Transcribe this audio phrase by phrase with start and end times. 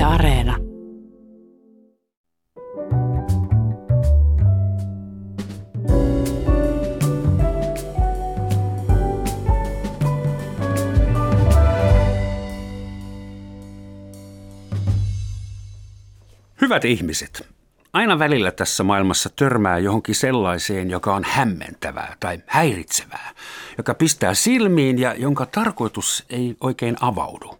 [0.00, 0.56] Yle Areena.
[16.60, 17.46] Hyvät ihmiset,
[17.92, 23.30] aina välillä tässä maailmassa törmää johonkin sellaiseen, joka on hämmentävää tai häiritsevää,
[23.78, 27.59] joka pistää silmiin ja jonka tarkoitus ei oikein avaudu.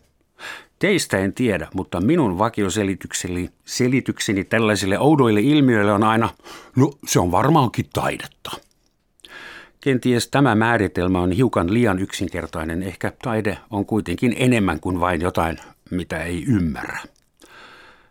[0.81, 6.29] Teistä en tiedä, mutta minun vakioselitykseni selitykseni tällaisille oudoille ilmiöille on aina,
[6.77, 8.51] no se on varmaankin taidetta.
[9.81, 15.59] Kenties tämä määritelmä on hiukan liian yksinkertainen, ehkä taide on kuitenkin enemmän kuin vain jotain,
[15.91, 17.01] mitä ei ymmärrä.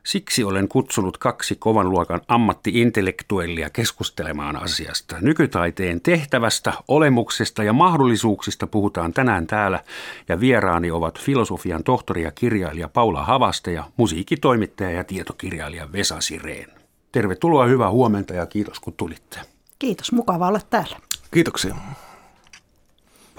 [0.03, 5.16] Siksi olen kutsunut kaksi kovan luokan ammattiintellektuellia keskustelemaan asiasta.
[5.21, 9.84] Nykytaiteen tehtävästä, olemuksesta ja mahdollisuuksista puhutaan tänään täällä
[10.30, 16.70] ja vieraani ovat filosofian tohtori ja kirjailija Paula Havaste ja musiikkitoimittaja ja tietokirjailija Vesa Sireen.
[17.12, 19.40] Tervetuloa, hyvää huomenta ja kiitos kun tulitte.
[19.79, 20.98] Kiitos, mukava olla täällä.
[21.32, 21.76] Kiitoksia.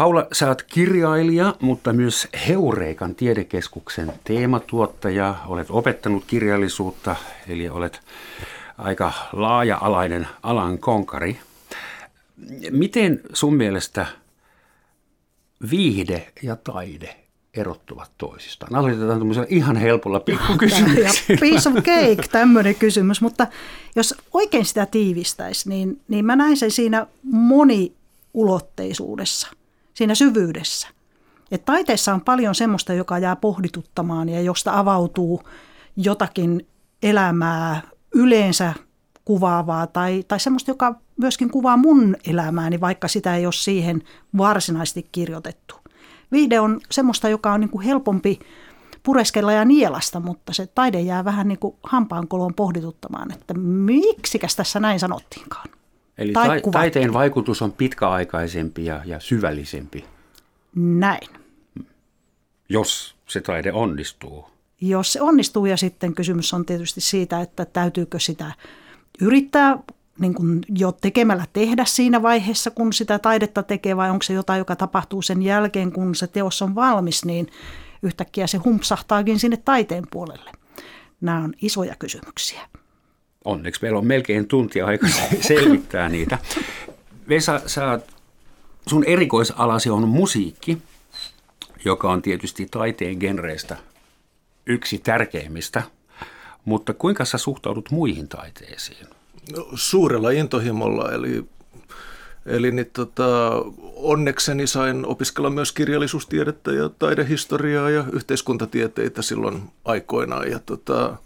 [0.01, 5.35] Paula, sä oot kirjailija, mutta myös Heureikan tiedekeskuksen teematuottaja.
[5.47, 7.17] Olet opettanut kirjallisuutta,
[7.49, 8.01] eli olet
[8.79, 11.39] aika laaja-alainen alan konkari.
[12.71, 14.07] Miten sun mielestä
[15.71, 17.17] viihde ja taide
[17.55, 18.75] erottuvat toisistaan?
[18.75, 21.41] Aloitetaan tämmöisellä ihan helpolla pikkukysymyksellä.
[21.41, 23.21] Piece of cake, tämmöinen kysymys.
[23.21, 23.47] Mutta
[23.97, 29.49] jos oikein sitä tiivistäisi, niin, niin mä näin sen siinä moniulotteisuudessa–
[30.01, 30.89] siinä syvyydessä.
[31.51, 35.43] Et taiteessa on paljon semmoista, joka jää pohdituttamaan ja josta avautuu
[35.97, 36.67] jotakin
[37.03, 37.83] elämää
[38.15, 38.75] yleensä
[39.25, 44.03] kuvaavaa tai, tai semmoista, joka myöskin kuvaa mun elämääni, vaikka sitä ei ole siihen
[44.39, 45.75] varsinaisesti kirjoitettu.
[46.33, 48.39] Viihde on semmoista, joka on niin kuin helpompi
[49.03, 54.81] pureskella ja nielasta, mutta se taide jää vähän niin kuin hampaankoloon pohdituttamaan, että miksikäs tässä
[54.81, 55.80] näin sanottiinkaan.
[56.21, 60.05] Eli tai taiteen vaikutus on pitkäaikaisempi ja, ja syvällisempi.
[60.75, 61.29] Näin.
[62.69, 64.51] Jos se taide onnistuu.
[64.81, 68.53] Jos se onnistuu ja sitten kysymys on tietysti siitä, että täytyykö sitä
[69.21, 69.79] yrittää
[70.19, 74.59] niin kuin jo tekemällä tehdä siinä vaiheessa, kun sitä taidetta tekee, vai onko se jotain,
[74.59, 77.49] joka tapahtuu sen jälkeen, kun se teos on valmis, niin
[78.03, 80.51] yhtäkkiä se humpsahtaakin sinne taiteen puolelle.
[81.21, 82.61] Nämä on isoja kysymyksiä.
[83.45, 85.07] Onneksi meillä on melkein tuntia aika
[85.49, 86.39] selvittää niitä.
[87.29, 88.01] Vesa, sä,
[88.89, 90.79] sun erikoisalasi on musiikki,
[91.85, 93.77] joka on tietysti taiteen genreistä
[94.67, 95.83] yksi tärkeimmistä.
[96.65, 99.07] Mutta kuinka sä suhtaudut muihin taiteisiin?
[99.57, 101.45] No, suurella intohimolla, eli,
[102.47, 103.51] eli niin, tota,
[103.97, 110.51] onnekseni sain opiskella myös kirjallisuustiedettä ja taidehistoriaa ja yhteiskuntatieteitä silloin aikoinaan.
[110.51, 111.17] Ja tota,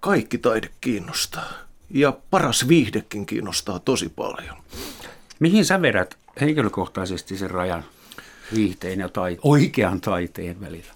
[0.00, 1.52] kaikki taide kiinnostaa.
[1.90, 4.56] Ja paras viihdekin kiinnostaa tosi paljon.
[5.40, 7.84] Mihin sä vedät henkilökohtaisesti sen rajan
[8.54, 10.92] viihteen ja tai, oikean taiteen välillä?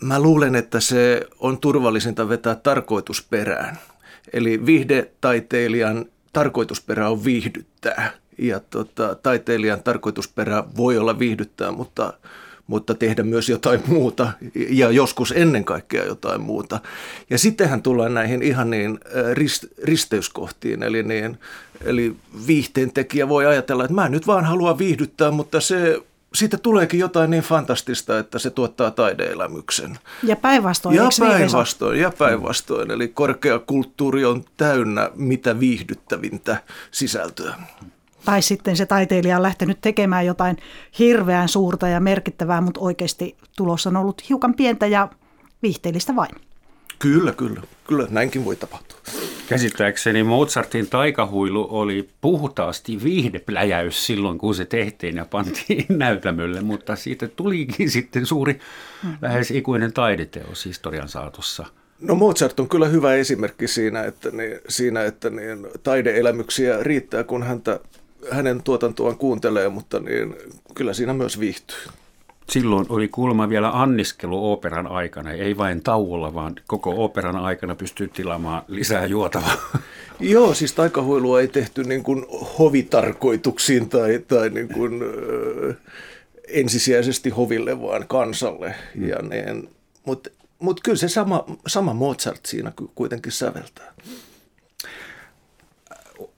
[0.00, 3.78] Mä luulen, että se on turvallisinta vetää tarkoitusperään.
[4.32, 8.12] Eli viihdetaiteilijan tarkoitusperä on viihdyttää.
[8.38, 12.12] Ja tota, taiteilijan tarkoitusperä voi olla viihdyttää, mutta
[12.66, 14.32] mutta tehdä myös jotain muuta
[14.68, 16.80] ja joskus ennen kaikkea jotain muuta.
[17.30, 19.00] Ja sittenhän tullaan näihin ihan niin
[19.32, 21.38] rist, risteyskohtiin, eli, niin,
[21.84, 22.16] eli
[22.46, 26.02] viihteen tekijä voi ajatella, että mä nyt vaan haluan viihdyttää, mutta se
[26.34, 29.98] siitä tuleekin jotain niin fantastista, että se tuottaa taideelämyksen.
[30.22, 32.90] Ja päinvastoin, Ja niin, päinvastoin, ja päinvastoin.
[32.90, 36.56] Eli korkeakulttuuri on täynnä mitä viihdyttävintä
[36.90, 37.54] sisältöä
[38.24, 40.56] tai sitten se taiteilija on lähtenyt tekemään jotain
[40.98, 45.08] hirveän suurta ja merkittävää, mutta oikeasti tulos on ollut hiukan pientä ja
[45.62, 46.30] viihteellistä vain.
[46.98, 47.62] Kyllä, kyllä.
[47.88, 48.98] Kyllä näinkin voi tapahtua.
[49.48, 57.28] Käsittääkseni Mozartin taikahuilu oli puhtaasti viihdepläjäys silloin, kun se tehtiin ja pantiin näytämölle, mutta siitä
[57.28, 58.58] tulikin sitten suuri,
[59.22, 61.66] lähes ikuinen taideteos historian saatossa.
[62.00, 67.42] No Mozart on kyllä hyvä esimerkki siinä, että, niin, siinä, että niin, taideelämyksiä riittää, kun
[67.42, 67.80] häntä
[68.30, 70.36] hänen tuotantoaan kuuntelee, mutta niin
[70.74, 71.78] kyllä siinä myös viihtyy.
[72.50, 78.08] Silloin oli kulma vielä anniskelu operan aikana, ei vain tauolla, vaan koko operan aikana pystyy
[78.08, 79.56] tilaamaan lisää juotavaa.
[80.20, 82.26] Joo, siis taikahuilua ei tehty niin kuin
[82.58, 85.74] hovitarkoituksiin tai, tai niin kuin, ö,
[86.48, 88.74] ensisijaisesti hoville, vaan kansalle.
[88.94, 89.08] Mm.
[89.08, 89.68] Ja niin,
[90.04, 93.94] mutta mut kyllä se sama, sama Mozart siinä kuitenkin säveltää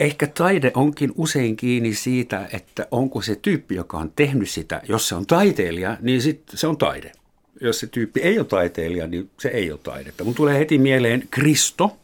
[0.00, 5.08] ehkä taide onkin usein kiinni siitä, että onko se tyyppi, joka on tehnyt sitä, jos
[5.08, 7.12] se on taiteilija, niin sit se on taide.
[7.60, 10.24] jos se tyyppi ei ole taiteilija, niin se ei ole taidetta.
[10.24, 11.96] Mun tulee heti mieleen Kristo,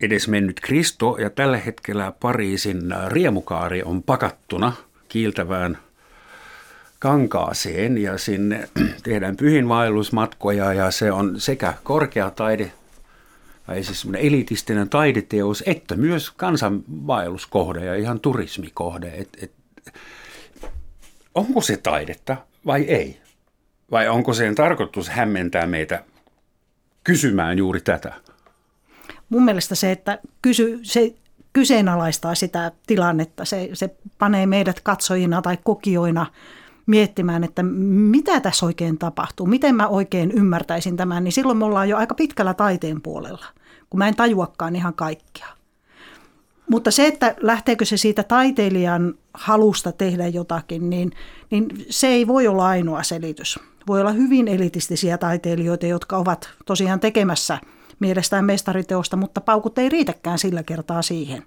[0.00, 4.72] edes mennyt Kristo, ja tällä hetkellä Pariisin riemukaari on pakattuna
[5.08, 5.78] kiiltävään
[6.98, 8.68] kankaaseen ja sinne
[9.04, 12.72] tehdään pyhinvaellusmatkoja ja se on sekä korkea taide,
[13.66, 19.12] tai siis semmoinen elitistinen taideteos, että myös kansanvaelluskohde ja ihan turismikohde.
[19.14, 19.52] Et, et,
[21.34, 22.36] onko se taidetta
[22.66, 23.20] vai ei?
[23.90, 26.04] Vai onko sen tarkoitus hämmentää meitä
[27.04, 28.14] kysymään juuri tätä?
[29.28, 31.14] Mun mielestä se, että kysy, se
[31.52, 36.26] kyseenalaistaa sitä tilannetta, se, se panee meidät katsojina tai kokijoina
[36.86, 41.88] miettimään, että mitä tässä oikein tapahtuu, miten mä oikein ymmärtäisin tämän, niin silloin me ollaan
[41.88, 43.46] jo aika pitkällä taiteen puolella,
[43.90, 45.48] kun mä en tajuakaan ihan kaikkea.
[46.70, 51.12] Mutta se, että lähteekö se siitä taiteilijan halusta tehdä jotakin, niin,
[51.50, 53.58] niin se ei voi olla ainoa selitys.
[53.86, 57.58] Voi olla hyvin elitistisiä taiteilijoita, jotka ovat tosiaan tekemässä
[58.00, 61.42] mielestään mestariteosta, mutta paukut ei riitäkään sillä kertaa siihen.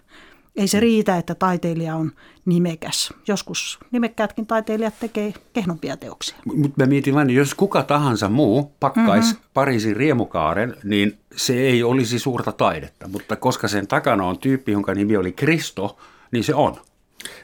[0.55, 2.11] Ei se riitä, että taiteilija on
[2.45, 3.13] nimekäs.
[3.27, 6.35] Joskus nimekkäätkin taiteilijat tekee kehnompia teoksia.
[6.55, 9.49] Mutta mä mietin vain, jos kuka tahansa muu pakkaisi mm-hmm.
[9.53, 13.07] Pariisin riemukaaren, niin se ei olisi suurta taidetta.
[13.07, 15.97] Mutta koska sen takana on tyyppi, jonka nimi oli Kristo,
[16.31, 16.75] niin se on.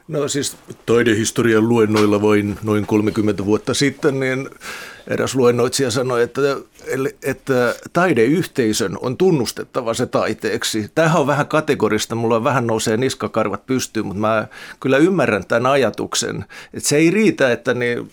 [0.07, 4.49] No siis taidehistorian luennoilla voin noin 30 vuotta sitten, niin
[5.07, 6.41] eräs luennoitsija sanoi, että,
[7.23, 10.91] että taideyhteisön on tunnustettava se taiteeksi.
[10.95, 14.47] Tämähän on vähän kategorista, mulla vähän nousee niskakarvat pystyyn, mutta mä
[14.79, 18.11] kyllä ymmärrän tämän ajatuksen, että se ei riitä, että niin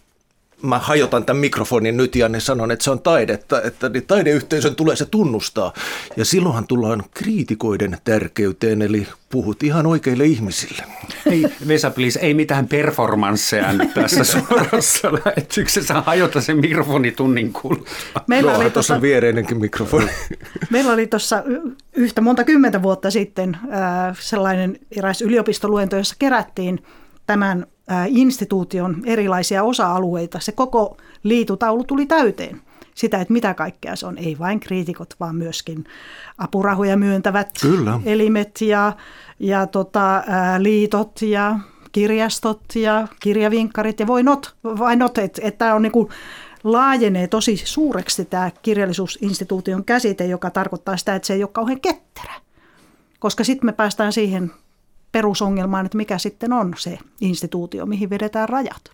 [0.62, 4.74] mä hajotan tämän mikrofonin nyt ja niin sanon, että se on taidetta, että niin taideyhteisön
[4.74, 5.72] tulee se tunnustaa.
[6.16, 10.82] Ja silloinhan tullaan kriitikoiden tärkeyteen, eli puhut ihan oikeille ihmisille.
[11.26, 15.94] Ei, Vesa, please, ei mitään performansseja nyt tässä suorassa lähetyksessä.
[15.94, 18.24] Hajota se mikrofoni tunnin kuluttua.
[18.26, 20.10] Meillä oli tuossa viereinenkin mikrofoni.
[20.70, 21.42] Meillä oli tuossa
[21.92, 23.56] yhtä monta kymmentä vuotta sitten
[24.20, 26.82] sellainen eräs yliopistoluento, jossa kerättiin
[27.28, 27.66] tämän
[28.06, 30.40] instituution erilaisia osa-alueita.
[30.40, 32.60] Se koko liitutaulu tuli täyteen
[32.94, 34.18] sitä, että mitä kaikkea se on.
[34.18, 35.84] Ei vain kriitikot, vaan myöskin
[36.38, 38.00] apurahoja myöntävät Kyllä.
[38.04, 38.92] elimet ja,
[39.38, 40.22] ja tota,
[40.58, 41.58] liitot ja
[41.92, 46.08] kirjastot ja kirjavinkkarit ja voi not, vai not että, että tämä on niin kuin,
[46.64, 52.34] laajenee tosi suureksi tämä kirjallisuusinstituution käsite, joka tarkoittaa sitä, että se ei ole kauhean ketterä.
[53.18, 54.52] Koska sitten me päästään siihen
[55.12, 58.90] perusongelmaan, että mikä sitten on se instituutio, mihin vedetään rajat.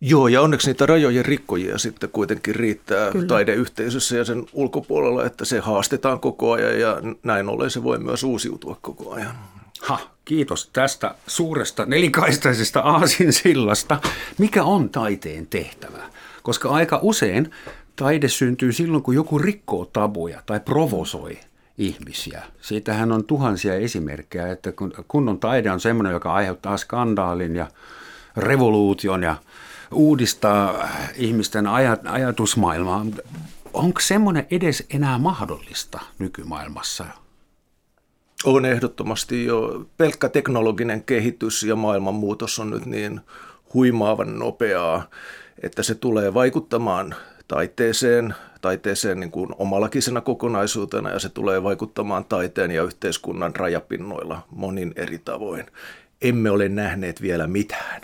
[0.00, 3.26] Joo, ja onneksi niitä rajojen rikkojia sitten kuitenkin riittää Kyllä.
[3.26, 8.24] taideyhteisössä ja sen ulkopuolella, että se haastetaan koko ajan ja näin ollen se voi myös
[8.24, 9.34] uusiutua koko ajan.
[9.82, 14.00] Ha, kiitos tästä suuresta nelikaistaisesta aasinsillasta.
[14.38, 16.02] Mikä on taiteen tehtävä?
[16.42, 17.50] Koska aika usein
[17.96, 21.38] taide syntyy silloin, kun joku rikkoo tabuja tai provosoi
[21.78, 22.42] ihmisiä.
[22.60, 27.66] Siitähän on tuhansia esimerkkejä, että kun kunnon taide on semmoinen, joka aiheuttaa skandaalin ja
[28.36, 29.36] revoluution ja
[29.92, 31.66] uudistaa ihmisten
[32.10, 33.06] ajatusmaailmaa.
[33.72, 37.04] Onko semmoinen edes enää mahdollista nykymaailmassa?
[38.44, 39.86] On ehdottomasti jo.
[39.96, 43.20] Pelkkä teknologinen kehitys ja maailmanmuutos on nyt niin
[43.74, 45.08] huimaavan nopeaa,
[45.62, 47.14] että se tulee vaikuttamaan
[47.48, 54.92] taiteeseen, taiteeseen niin kuin omalakisena kokonaisuutena ja se tulee vaikuttamaan taiteen ja yhteiskunnan rajapinnoilla monin
[54.96, 55.66] eri tavoin.
[56.22, 58.00] Emme ole nähneet vielä mitään.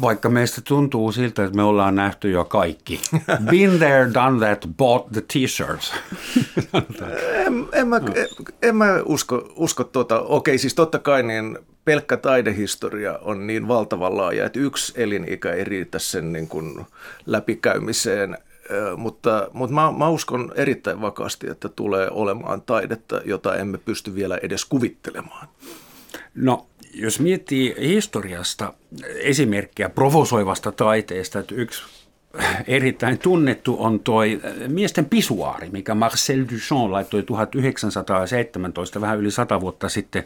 [0.00, 3.00] Vaikka meistä tuntuu siltä, että me ollaan nähty jo kaikki.
[3.50, 5.92] Been there, done that, bought the t-shirts.
[7.46, 8.26] en, en, mä, en,
[8.62, 10.20] en mä usko, usko tuota.
[10.20, 15.64] Okei, siis totta kai niin pelkkä taidehistoria on niin valtavan laaja, että yksi elinikä ei
[15.64, 16.86] riitä sen niin kuin
[17.26, 18.38] läpikäymiseen
[18.96, 24.38] mutta, mutta mä, mä uskon erittäin vakaasti, että tulee olemaan taidetta, jota emme pysty vielä
[24.42, 25.48] edes kuvittelemaan.
[26.34, 28.72] No, jos miettii historiasta
[29.16, 31.82] esimerkkiä provosoivasta taiteesta, että yksi
[32.66, 39.88] erittäin tunnettu on toi miesten pisuaari, mikä Marcel Duchamp laittoi 1917, vähän yli sata vuotta
[39.88, 40.24] sitten,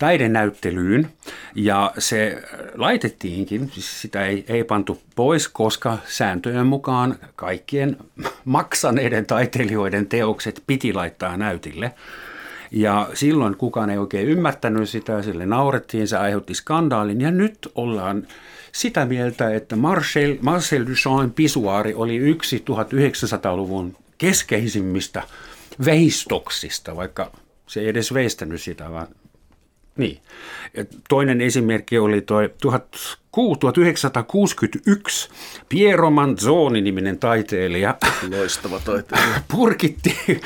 [0.00, 1.08] taidenäyttelyyn
[1.54, 2.42] ja se
[2.74, 7.96] laitettiinkin, siis sitä ei, ei pantu pois, koska sääntöjen mukaan kaikkien
[8.44, 11.92] maksaneiden taiteilijoiden teokset piti laittaa näytille.
[12.70, 18.26] Ja silloin kukaan ei oikein ymmärtänyt sitä, sille naurettiin, se aiheutti skandaalin ja nyt ollaan
[18.72, 25.22] sitä mieltä, että Marcel, Marcel Duchampin pisuaari oli yksi 1900-luvun keskeisimmistä
[25.84, 27.32] veistoksista, vaikka
[27.66, 29.08] se ei edes veistänyt sitä, vaan
[30.00, 30.18] Niin.
[30.76, 35.30] Ja toinen esimerkki oli tuo 1961
[35.68, 37.94] Piero Manzoni-niminen taiteilija.
[38.30, 39.42] Loistava taiteilija.
[39.52, 40.40] Purkitti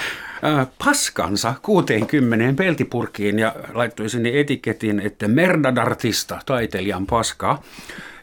[0.85, 7.63] paskansa 60 peltipurkiin ja laittoi sinne etiketin, että Merdadartista, taiteilijan paskaa.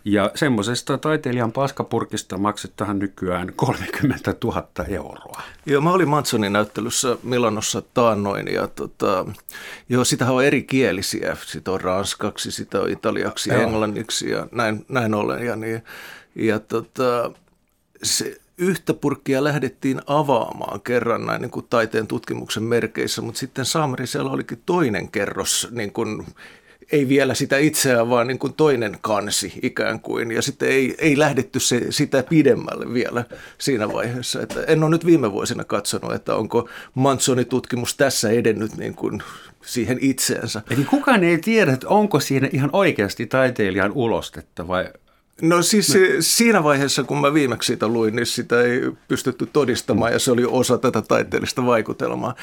[0.06, 5.42] Ja semmoisesta taiteilijan paskapurkista maksetaan nykyään 30 000 euroa.
[5.66, 9.26] Joo, mä olin Mansonin näyttelyssä Milanossa taannoin ja tota,
[9.90, 11.38] joo, sitähän on eri kielisiä.
[11.46, 13.62] Sitä on ranskaksi, sitä on italiaksi, joo.
[13.62, 15.46] englanniksi ja näin, näin ollen.
[15.46, 15.84] Ja, niin,
[16.36, 17.32] ja tota,
[18.04, 24.32] se, yhtä purkkia lähdettiin avaamaan kerran näin niin kuin taiteen tutkimuksen merkeissä, mutta sitten Saamarisella
[24.32, 26.26] olikin toinen kerros niin kuin
[26.92, 30.32] ei vielä sitä itseään, vaan niin kuin toinen kansi ikään kuin.
[30.32, 33.26] Ja sitten ei, ei lähdetty se, sitä pidemmälle vielä
[33.58, 34.42] siinä vaiheessa.
[34.42, 39.24] Että en ole nyt viime vuosina katsonut, että onko Mansonin tutkimus tässä edennyt niin kuin
[39.66, 40.62] siihen itseensä.
[40.70, 44.86] Eli kukaan ei tiedä, että onko siinä ihan oikeasti taiteilijan ulostetta vai
[45.42, 46.02] No siis no.
[46.20, 50.46] siinä vaiheessa, kun mä viimeksi siitä luin, niin sitä ei pystytty todistamaan ja se oli
[50.46, 52.36] osa tätä taiteellista vaikutelmaa.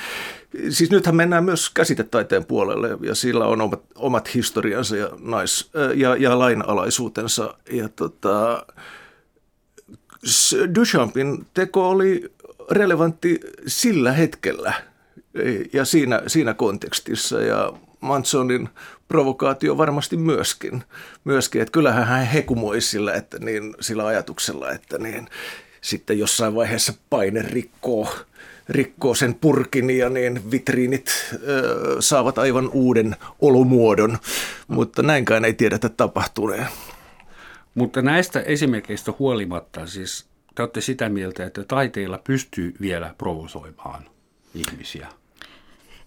[0.71, 6.17] Siis nythän mennään myös käsitetaiteen puolelle ja sillä on omat, omat historiansa ja, nais, ja,
[6.17, 7.55] ja lainalaisuutensa.
[7.71, 8.67] Ja tota,
[10.75, 12.33] Duchampin teko oli
[12.71, 14.73] relevantti sillä hetkellä
[15.73, 18.69] ja siinä, siinä kontekstissa ja Mansonin
[19.09, 20.85] provokaatio varmasti myöskin.
[21.25, 25.29] myöskin että kyllähän hän hekumoi sillä, että niin, sillä ajatuksella, että niin,
[25.81, 28.09] sitten jossain vaiheessa paine rikkoo,
[28.69, 34.19] rikkoo sen purkin ja niin vitriinit ö, saavat aivan uuden olomuodon,
[34.69, 36.67] mutta näinkään ei tiedetä tapahtuneen.
[37.75, 44.03] Mutta näistä esimerkkeistä huolimatta siis te olette sitä mieltä, että taiteilla pystyy vielä provosoimaan
[44.55, 45.09] ihmisiä?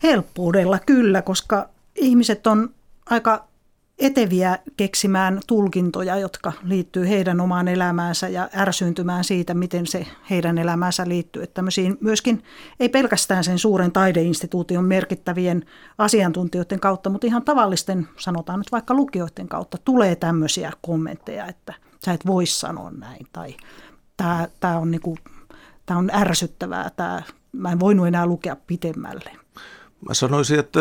[0.03, 2.73] Helppoudella kyllä, koska ihmiset on
[3.09, 3.51] aika
[4.01, 11.09] eteviä keksimään tulkintoja, jotka liittyy heidän omaan elämäänsä ja ärsyyntymään siitä, miten se heidän elämäänsä
[11.09, 11.43] liittyy.
[11.43, 11.63] Että
[12.01, 12.43] myöskin
[12.79, 15.65] ei pelkästään sen suuren taideinstituution merkittävien
[15.97, 21.73] asiantuntijoiden kautta, mutta ihan tavallisten, sanotaan nyt vaikka lukijoiden kautta, tulee tämmöisiä kommentteja, että
[22.05, 23.55] sä et voi sanoa näin tai
[24.59, 25.17] tämä, on, niin kuin,
[25.85, 29.40] tämä on ärsyttävää, tämä, mä en voinut enää lukea pitemmälle.
[30.07, 30.79] Mä sanoisin, että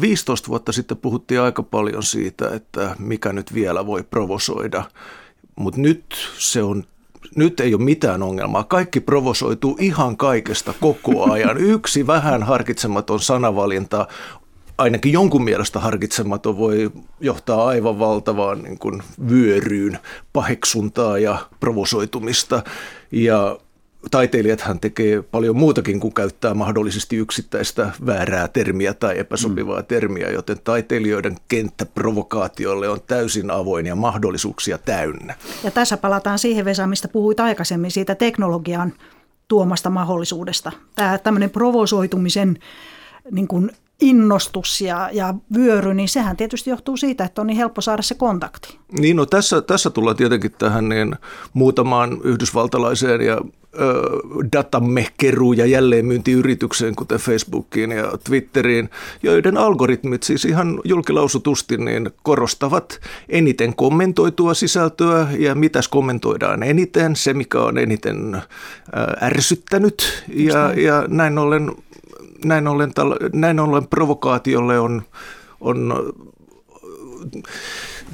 [0.00, 4.84] 15 vuotta sitten puhuttiin aika paljon siitä, että mikä nyt vielä voi provosoida,
[5.56, 6.04] mutta nyt
[6.38, 6.84] se on
[7.36, 8.64] nyt ei ole mitään ongelmaa.
[8.64, 11.58] Kaikki provosoituu ihan kaikesta koko ajan.
[11.58, 14.06] Yksi vähän harkitsematon sanavalinta,
[14.78, 19.98] ainakin jonkun mielestä harkitsematon, voi johtaa aivan valtavaan niin kuin vyöryyn
[20.32, 22.62] paheksuntaa ja provosoitumista.
[23.12, 23.58] Ja
[24.10, 29.86] taiteilijathan tekee paljon muutakin kuin käyttää mahdollisesti yksittäistä väärää termiä tai epäsopivaa mm.
[29.86, 35.34] termiä, joten taiteilijoiden kenttä provokaatiolle on täysin avoin ja mahdollisuuksia täynnä.
[35.64, 38.92] Ja tässä palataan siihen, Vesa, mistä puhuit aikaisemmin, siitä teknologian
[39.48, 40.72] tuomasta mahdollisuudesta.
[40.94, 42.58] Tämä tämmöinen provosoitumisen
[43.30, 43.70] niin kuin
[44.02, 48.14] innostus ja, ja vyöry, niin sehän tietysti johtuu siitä, että on niin helppo saada se
[48.14, 48.78] kontakti.
[48.98, 51.14] Niin, no tässä, tässä tullaan tietenkin tähän niin
[51.52, 53.38] muutamaan yhdysvaltalaiseen ja
[54.56, 58.90] datamme keruu ja jälleenmyyntiyritykseen, kuten Facebookiin ja Twitteriin,
[59.22, 67.34] joiden algoritmit siis ihan julkilausutusti niin korostavat eniten kommentoitua sisältöä ja mitäs kommentoidaan eniten, se
[67.34, 68.42] mikä on eniten
[69.22, 71.72] ärsyttänyt ja, ja näin ollen
[72.44, 72.92] näin ollen,
[73.32, 75.02] näin ollen provokaatiolle on,
[75.60, 76.12] on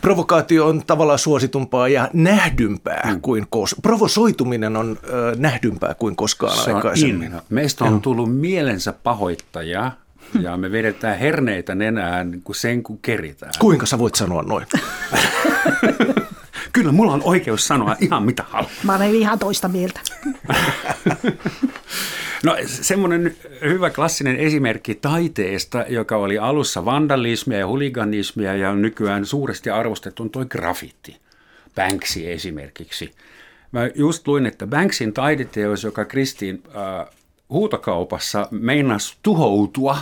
[0.00, 3.20] provokaatio on tavallaan suositumpaa ja nähdympää mm.
[3.20, 3.82] kuin koskaan.
[3.82, 7.34] Provosoituminen on ö, nähdympää kuin koskaan Se aikaisemmin.
[7.34, 9.92] On Meistä on tullut mielensä pahoittaja
[10.40, 13.52] ja me vedetään herneitä nenään kuin sen kun keritään.
[13.58, 14.66] Kuinka sä voit sanoa noin?
[16.72, 18.72] Kyllä, mulla on oikeus sanoa ihan mitä haluaa.
[18.84, 20.00] Mä olen ihan toista mieltä.
[22.44, 29.70] No semmoinen hyvä klassinen esimerkki taiteesta, joka oli alussa vandalismia ja huliganismia ja nykyään suuresti
[29.70, 31.16] arvostettu, on toi graffiti.
[31.74, 33.10] Banksy esimerkiksi.
[33.72, 37.06] Mä just luin, että Banksin taideteos, joka Kristiin äh,
[37.50, 39.98] huutokaupassa meinasi tuhoutua,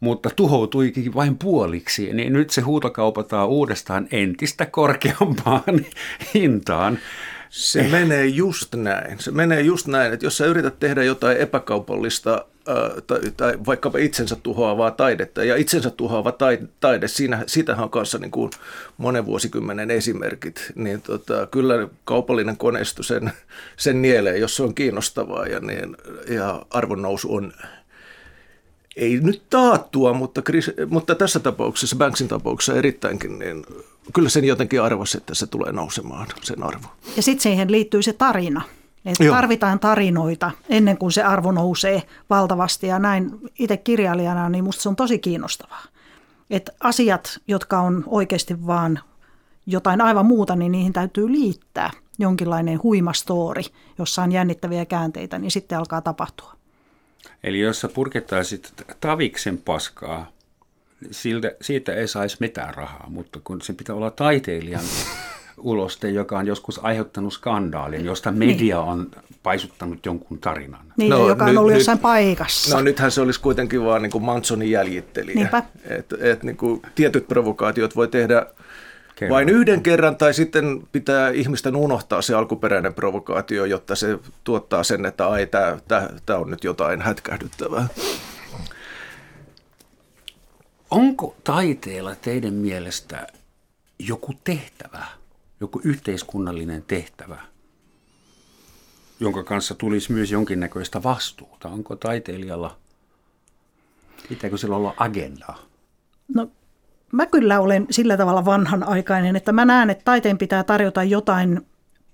[0.00, 5.86] mutta tuhoutuikin vain puoliksi, niin nyt se huutokaupataan uudestaan entistä korkeampaan
[6.34, 6.98] hintaan.
[7.50, 9.18] Se menee just näin.
[9.18, 12.44] Se menee just näin, että jos sä yrität tehdä jotain epäkaupallista
[13.06, 18.18] tai, tai vaikkapa itsensä tuhoavaa taidetta, ja itsensä tuhoava taide, taide siinä, siitähän on kanssa
[18.18, 18.50] niin kuin
[18.96, 23.32] monen vuosikymmenen esimerkit, niin tota, kyllä kaupallinen koneisto sen,
[23.76, 25.96] sen nielee, jos se on kiinnostavaa, ja, niin,
[26.28, 27.52] ja arvonnousu on
[28.96, 33.66] ei nyt taattua, mutta, Chris, mutta tässä tapauksessa, Banksin tapauksessa erittäinkin, niin
[34.14, 36.86] kyllä sen jotenkin arvasi, että se tulee nousemaan, sen arvo.
[37.16, 38.62] Ja sitten siihen liittyy se tarina.
[39.04, 44.82] Että tarvitaan tarinoita ennen kuin se arvo nousee valtavasti ja näin itse kirjailijana, niin musta
[44.82, 45.82] se on tosi kiinnostavaa.
[46.50, 49.00] Että asiat, jotka on oikeasti vaan
[49.66, 53.62] jotain aivan muuta, niin niihin täytyy liittää jonkinlainen huima story,
[53.98, 56.59] jossa on jännittäviä käänteitä, niin sitten alkaa tapahtua.
[57.44, 60.32] Eli jos sä purkettaisit taviksen paskaa,
[61.10, 64.84] siltä, siitä ei saisi mitään rahaa, mutta kun se pitää olla taiteilijan
[65.58, 68.88] uloste, joka on joskus aiheuttanut skandaalin, josta media niin.
[68.88, 69.10] on
[69.42, 70.92] paisuttanut jonkun tarinan.
[70.96, 72.76] Niin, no, joka on nyt, ollut jossain nyt, paikassa.
[72.76, 75.62] No nythän se olisi kuitenkin vaan niin kuin Mansonin jäljittelijä.
[75.84, 78.46] Et, et, niin kuin tietyt provokaatiot voi tehdä
[79.20, 79.34] kerran.
[79.34, 85.06] vain yhden kerran, tai sitten pitää ihmisten unohtaa se alkuperäinen provokaatio, jotta se tuottaa sen,
[85.06, 85.48] että ai,
[86.26, 87.88] tämä on nyt jotain hätkähdyttävää.
[90.90, 93.26] Onko taiteella teidän mielestä
[93.98, 95.06] joku tehtävä,
[95.60, 97.40] joku yhteiskunnallinen tehtävä,
[99.20, 101.68] jonka kanssa tulisi myös jonkinnäköistä vastuuta?
[101.68, 102.76] Onko taiteilijalla,
[104.28, 105.58] pitääkö sillä olla agendaa?
[106.34, 106.50] No
[107.12, 111.60] mä kyllä olen sillä tavalla vanhanaikainen, että mä näen, että taiteen pitää tarjota jotain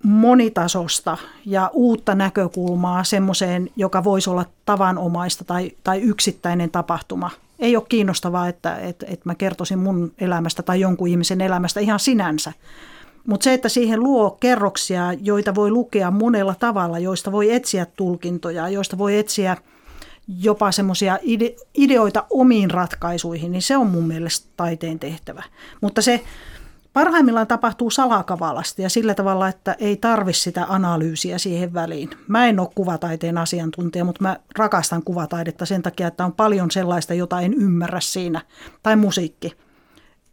[0.04, 7.30] monitasosta ja uutta näkökulmaa semmoiseen, joka voisi olla tavanomaista tai, tai yksittäinen tapahtuma.
[7.58, 12.00] Ei ole kiinnostavaa, että, että, että mä kertoisin mun elämästä tai jonkun ihmisen elämästä ihan
[12.00, 12.52] sinänsä.
[13.26, 18.68] Mutta se, että siihen luo kerroksia, joita voi lukea monella tavalla, joista voi etsiä tulkintoja,
[18.68, 19.56] joista voi etsiä–
[20.28, 25.42] jopa semmoisia ide- ideoita omiin ratkaisuihin, niin se on mun mielestä taiteen tehtävä.
[25.80, 26.24] Mutta se
[26.92, 32.10] parhaimmillaan tapahtuu salakavalasti ja sillä tavalla, että ei tarvi sitä analyysiä siihen väliin.
[32.28, 37.14] Mä en ole kuvataiteen asiantuntija, mutta mä rakastan kuvataidetta sen takia, että on paljon sellaista,
[37.14, 38.40] jota en ymmärrä siinä,
[38.82, 39.52] tai musiikki,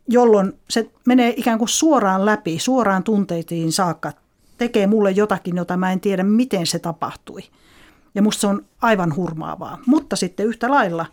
[0.07, 4.11] jolloin se menee ikään kuin suoraan läpi, suoraan tunteitiin saakka,
[4.57, 7.41] tekee mulle jotakin, jota mä en tiedä, miten se tapahtui.
[8.15, 9.77] Ja musta se on aivan hurmaavaa.
[9.85, 11.05] Mutta sitten yhtä lailla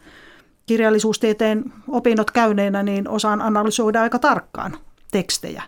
[0.67, 4.77] kirjallisuustieteen opinnot käyneenä, niin osaan analysoida aika tarkkaan
[5.11, 5.63] tekstejä.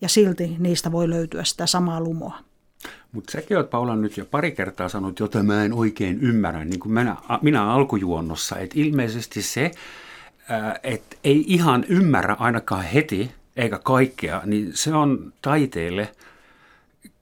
[0.00, 2.38] Ja silti niistä voi löytyä sitä samaa lumoa.
[3.12, 6.80] Mutta säkin olet Paula nyt jo pari kertaa sanonut, jota mä en oikein ymmärrä, niin
[6.80, 9.70] kuin minä, minä alkujuonnossa, että ilmeisesti se,
[10.82, 16.12] että ei ihan ymmärrä ainakaan heti, eikä kaikkea, niin se on taiteelle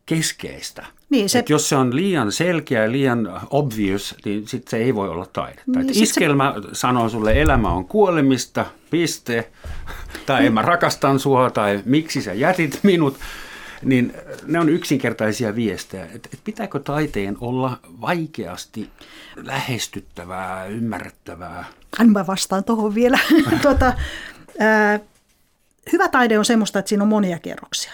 [0.06, 0.86] keskeistä.
[1.12, 1.44] Niin, se...
[1.48, 5.78] jos se on liian selkeä ja liian obvious, niin sitten se ei voi olla taidetta.
[5.78, 6.68] Niin, iskelmä se...
[6.72, 9.52] sanoo sulle, elämä on kuolemista, piste,
[10.26, 13.18] tai en mä rakastan sua, tai miksi sä jätit minut.
[13.82, 14.14] Niin
[14.46, 16.04] ne on yksinkertaisia viestejä.
[16.04, 18.90] Et, et pitääkö taiteen olla vaikeasti
[19.36, 21.64] lähestyttävää, ymmärrettävää?
[21.98, 23.18] Hän mä vastaan tuohon vielä.
[23.62, 23.92] tuota,
[24.58, 25.00] ää,
[25.92, 27.92] hyvä taide on semmoista, että siinä on monia kerroksia.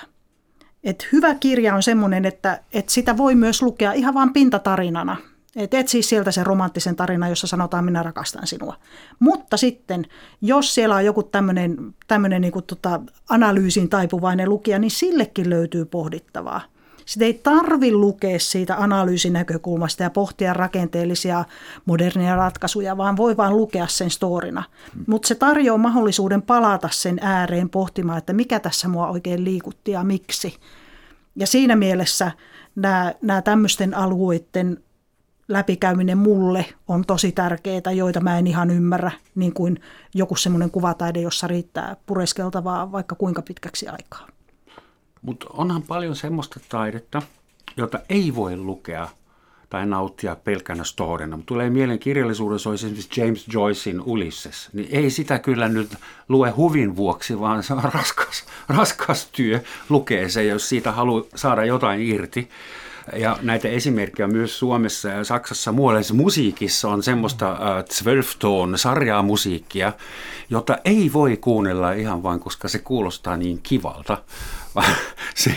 [0.85, 5.17] Et hyvä kirja on semmoinen, että, että sitä voi myös lukea ihan vain pintatarinana.
[5.57, 8.77] Et et siis sieltä se romanttisen tarina, jossa sanotaan minä rakastan sinua.
[9.19, 10.07] Mutta sitten,
[10.41, 16.61] jos siellä on joku tämmöinen niin tota, analyysin taipuvainen lukija, niin sillekin löytyy pohdittavaa.
[17.09, 21.44] Sitä ei tarvi lukea siitä analyysin näkökulmasta ja pohtia rakenteellisia
[21.85, 24.62] modernia ratkaisuja, vaan voi vain lukea sen storina.
[25.07, 30.05] Mutta se tarjoaa mahdollisuuden palata sen ääreen pohtimaan, että mikä tässä mua oikein liikutti ja
[30.05, 30.55] miksi.
[31.37, 32.33] Ja siinä mielessä
[32.77, 34.83] nämä, nämä tämmöisten alueiden
[35.49, 39.81] läpikäyminen mulle on tosi tärkeää, joita mä en ihan ymmärrä, niin kuin
[40.14, 44.38] joku semmoinen kuvataide, jossa riittää pureskeltavaa vaikka kuinka pitkäksi aikaa.
[45.22, 47.22] Mutta onhan paljon semmoista taidetta,
[47.76, 49.09] jota ei voi lukea
[49.70, 51.38] tai nauttia pelkänä storina.
[51.46, 54.68] Tulee mieleen kirjallisuudessa olisi esimerkiksi James Joycein Ulysses.
[54.72, 55.90] Niin ei sitä kyllä nyt
[56.28, 61.64] lue huvin vuoksi, vaan se on raskas, raskas työ lukee se, jos siitä haluaa saada
[61.64, 62.48] jotain irti.
[63.16, 67.85] Ja näitä esimerkkejä myös Suomessa ja Saksassa muualla musiikissa on semmoista äh,
[68.77, 69.92] sarjaa musiikkia,
[70.51, 74.18] jota ei voi kuunnella ihan vain, koska se kuulostaa niin kivalta.
[75.35, 75.55] se,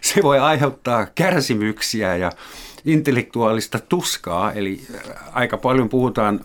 [0.00, 2.32] se voi aiheuttaa kärsimyksiä ja
[2.84, 4.80] intellektuaalista tuskaa, eli
[5.32, 6.40] aika paljon puhutaan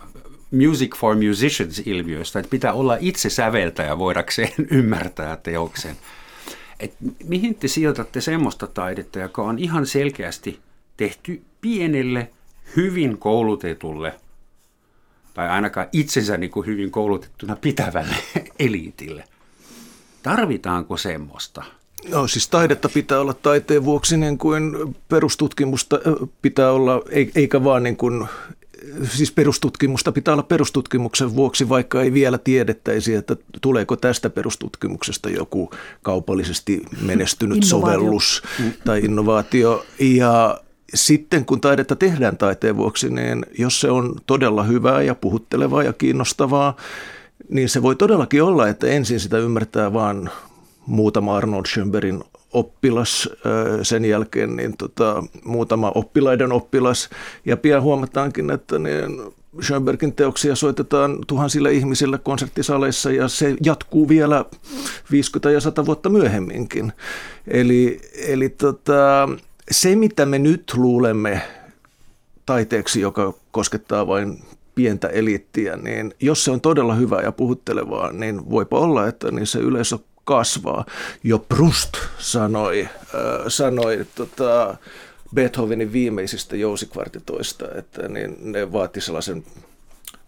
[0.50, 5.96] music for musicians-ilmiöistä, että pitää olla itse säveltäjä voidakseen ymmärtää teoksen.
[6.80, 10.60] Et mihin te sijoitatte semmoista taidetta, joka on ihan selkeästi
[10.96, 12.30] tehty pienelle,
[12.76, 14.14] hyvin koulutetulle,
[15.34, 18.14] tai ainakaan itsensä niin kuin hyvin koulutettuna pitävälle
[18.58, 19.24] eliitille?
[20.22, 21.64] Tarvitaanko semmoista?
[22.08, 24.72] No siis taidetta pitää olla taiteen vuoksi niin kuin
[25.08, 26.00] perustutkimusta
[26.42, 27.02] pitää olla,
[27.34, 28.28] eikä vaan niin kuin
[29.04, 35.70] siis perustutkimusta pitää olla perustutkimuksen vuoksi, vaikka ei vielä tiedettäisi, että tuleeko tästä perustutkimuksesta joku
[36.02, 38.42] kaupallisesti menestynyt sovellus
[38.84, 39.84] tai innovaatio.
[40.00, 40.60] Ja
[40.94, 45.92] sitten kun taidetta tehdään taiteen vuoksi, niin jos se on todella hyvää ja puhuttelevaa ja
[45.92, 46.76] kiinnostavaa,
[47.48, 50.30] niin se voi todellakin olla, että ensin sitä ymmärtää vain
[50.86, 53.28] muutama Arnold Schönbergin oppilas,
[53.82, 57.10] sen jälkeen niin tota, muutama oppilaiden oppilas,
[57.44, 59.20] ja pian huomataankin, että niin
[59.62, 64.44] Schönbergin teoksia soitetaan tuhansille ihmisille konserttisaleissa ja se jatkuu vielä
[65.10, 66.92] 50 ja 100 vuotta myöhemminkin.
[67.48, 69.28] Eli, eli tota,
[69.70, 71.42] se, mitä me nyt luulemme
[72.46, 74.42] taiteeksi, joka koskettaa vain
[74.74, 79.46] pientä eliittiä, niin jos se on todella hyvää ja puhuttelevaa, niin voipa olla, että niin
[79.46, 80.84] se yleisö kasvaa.
[81.24, 84.76] Jo Proust sanoi, äh, sanoi tota,
[85.34, 89.44] Beethovenin viimeisistä jousikvartitoista, että niin ne vaati sellaisen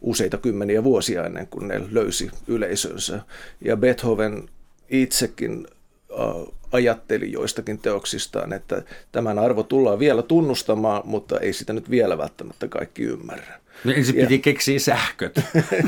[0.00, 3.20] useita kymmeniä vuosia ennen kuin ne löysi yleisönsä.
[3.60, 4.48] Ja Beethoven
[4.88, 5.66] itsekin
[6.12, 8.82] äh, ajatteli joistakin teoksistaan, että
[9.12, 13.60] tämän arvo tullaan vielä tunnustamaan, mutta ei sitä nyt vielä välttämättä kaikki ymmärrä.
[13.84, 14.40] No ensin piti ja...
[14.40, 15.40] keksiä sähköt.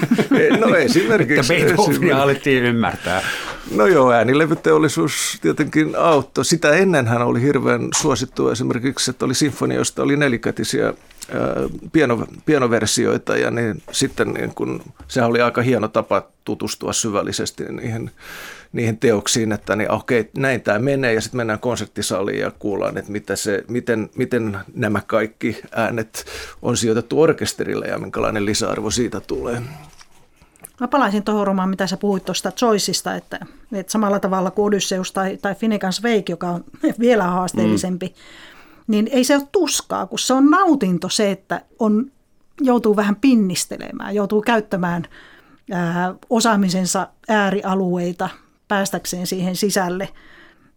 [0.60, 1.54] no esimerkiksi.
[1.54, 3.22] että Beethovenia alettiin ymmärtää.
[3.74, 6.44] No joo, äänilevyteollisuus tietenkin auttoi.
[6.44, 10.94] Sitä ennenhän oli hirveän suosittua esimerkiksi, että oli sinfonia, josta oli nelikätisiä
[11.92, 18.10] pieno, pienoversioita ja niin, sitten niin kun, sehän oli aika hieno tapa tutustua syvällisesti niihin
[18.72, 23.12] niihin teoksiin, että niin, okei, näin tämä menee ja sitten mennään konserttisaliin ja kuullaan, että
[23.12, 26.24] mitä se, miten, miten nämä kaikki äänet
[26.62, 29.62] on sijoitettu orkesterille ja minkälainen lisäarvo siitä tulee.
[30.80, 35.12] Mä palaisin tuohon Romaan, mitä sä puhuit tuosta Joyceista, että, että samalla tavalla kuin Odysseus
[35.12, 36.64] tai, tai Finnegans Wake, joka on
[37.00, 38.14] vielä haasteellisempi, mm.
[38.86, 42.10] niin ei se ole tuskaa, kun se on nautinto se, että on,
[42.60, 45.04] joutuu vähän pinnistelemään, joutuu käyttämään
[45.72, 48.28] ää, osaamisensa äärialueita
[48.72, 50.08] päästäkseen siihen sisälle.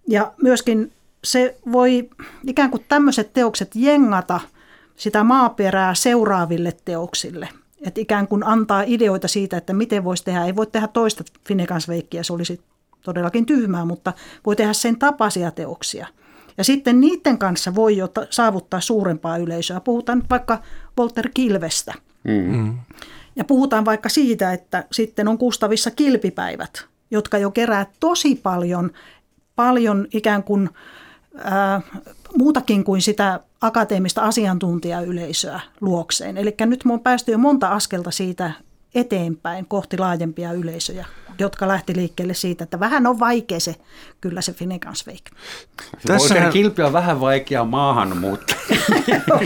[0.07, 0.91] Ja myöskin
[1.23, 2.09] se voi
[2.47, 4.39] ikään kuin tämmöiset teokset jengata
[4.95, 7.49] sitä maaperää seuraaville teoksille.
[7.81, 10.45] Että ikään kuin antaa ideoita siitä, että miten voisi tehdä.
[10.45, 12.59] Ei voi tehdä toista Finnegansveikkiä, se olisi
[13.01, 14.13] todellakin tyhmää, mutta
[14.45, 16.07] voi tehdä sen tapaisia teoksia.
[16.57, 19.79] Ja sitten niiden kanssa voi jo saavuttaa suurempaa yleisöä.
[19.79, 20.61] Puhutaan nyt vaikka
[20.99, 21.93] Walter Kilvestä.
[22.23, 22.77] Mm-hmm.
[23.35, 28.91] Ja puhutaan vaikka siitä, että sitten on Kustavissa kilpipäivät, jotka jo kerää tosi paljon,
[29.55, 30.69] paljon ikään kuin
[31.43, 31.81] ää,
[32.37, 36.37] muutakin kuin sitä akateemista asiantuntijayleisöä luokseen.
[36.37, 38.51] Eli nyt me on päästy jo monta askelta siitä
[38.95, 41.05] eteenpäin kohti laajempia yleisöjä,
[41.39, 43.75] jotka lähti liikkeelle siitä, että vähän on vaikea se,
[44.21, 45.23] kyllä se Finnegansveik.
[46.07, 48.55] Tässä kilpi on vähän vaikea maahan, mutta...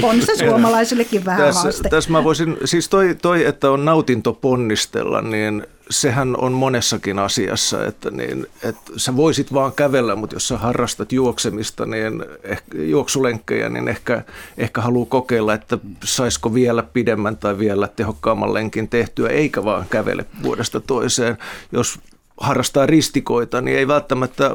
[0.04, 1.90] on se suomalaisillekin vähän tässä, haaste.
[1.90, 7.86] Tässä mä voisin, siis toi, toi, että on nautinto ponnistella, niin sehän on monessakin asiassa,
[7.86, 13.70] että, niin, että sä voisit vaan kävellä, mutta jos sä harrastat juoksemista, niin ehkä, juoksulenkkejä,
[13.70, 14.24] niin ehkä,
[14.58, 20.26] ehkä haluaa kokeilla, että saisiko vielä pidemmän tai vielä tehokkaamman lenkin tehtyä, eikä vaan kävele
[20.44, 21.38] vuodesta toiseen.
[21.72, 22.00] Jos
[22.38, 24.52] harrastaa ristikoita, niin ei välttämättä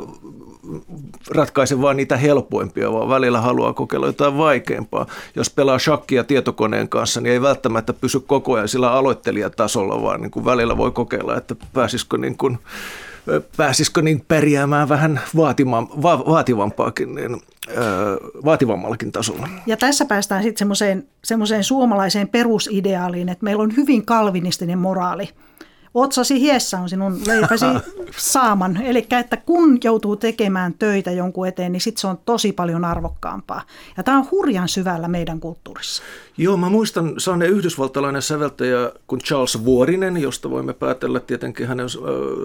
[1.31, 5.07] ratkaise vain niitä helpoimpia, vaan välillä haluaa kokeilla jotain vaikeampaa.
[5.37, 10.31] Jos pelaa shakkia tietokoneen kanssa, niin ei välttämättä pysy koko ajan sillä aloittelijatasolla, vaan niin
[10.31, 12.59] kuin välillä voi kokeilla, että pääsisikö niin kuin,
[13.57, 17.43] pääsisikö niin pärjäämään vähän vaatima, va, vaativampaakin, niin,
[18.45, 19.49] vaativammallakin tasolla.
[19.67, 25.29] Ja tässä päästään sitten semmoiseen, semmoiseen suomalaiseen perusideaaliin, että meillä on hyvin kalvinistinen moraali–
[25.95, 27.65] otsasi hiessä on sinun leipäsi
[28.17, 28.83] saaman.
[28.83, 33.63] Eli että kun joutuu tekemään töitä jonkun eteen, niin sitten se on tosi paljon arvokkaampaa.
[33.97, 36.03] Ja tämä on hurjan syvällä meidän kulttuurissa.
[36.37, 41.87] Joo, mä muistan saaneen yhdysvaltalainen säveltäjä kuin Charles Vuorinen, josta voimme päätellä tietenkin hänen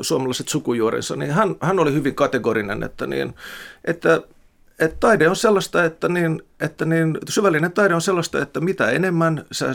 [0.02, 3.36] suomalaiset sukujuorensa, niin hän, hän oli hyvin kategorinen, että, niin,
[3.86, 4.22] että
[4.80, 9.46] että taide on sellaista, että, niin, että niin, syvällinen taide on sellaista, että mitä enemmän
[9.52, 9.66] sä,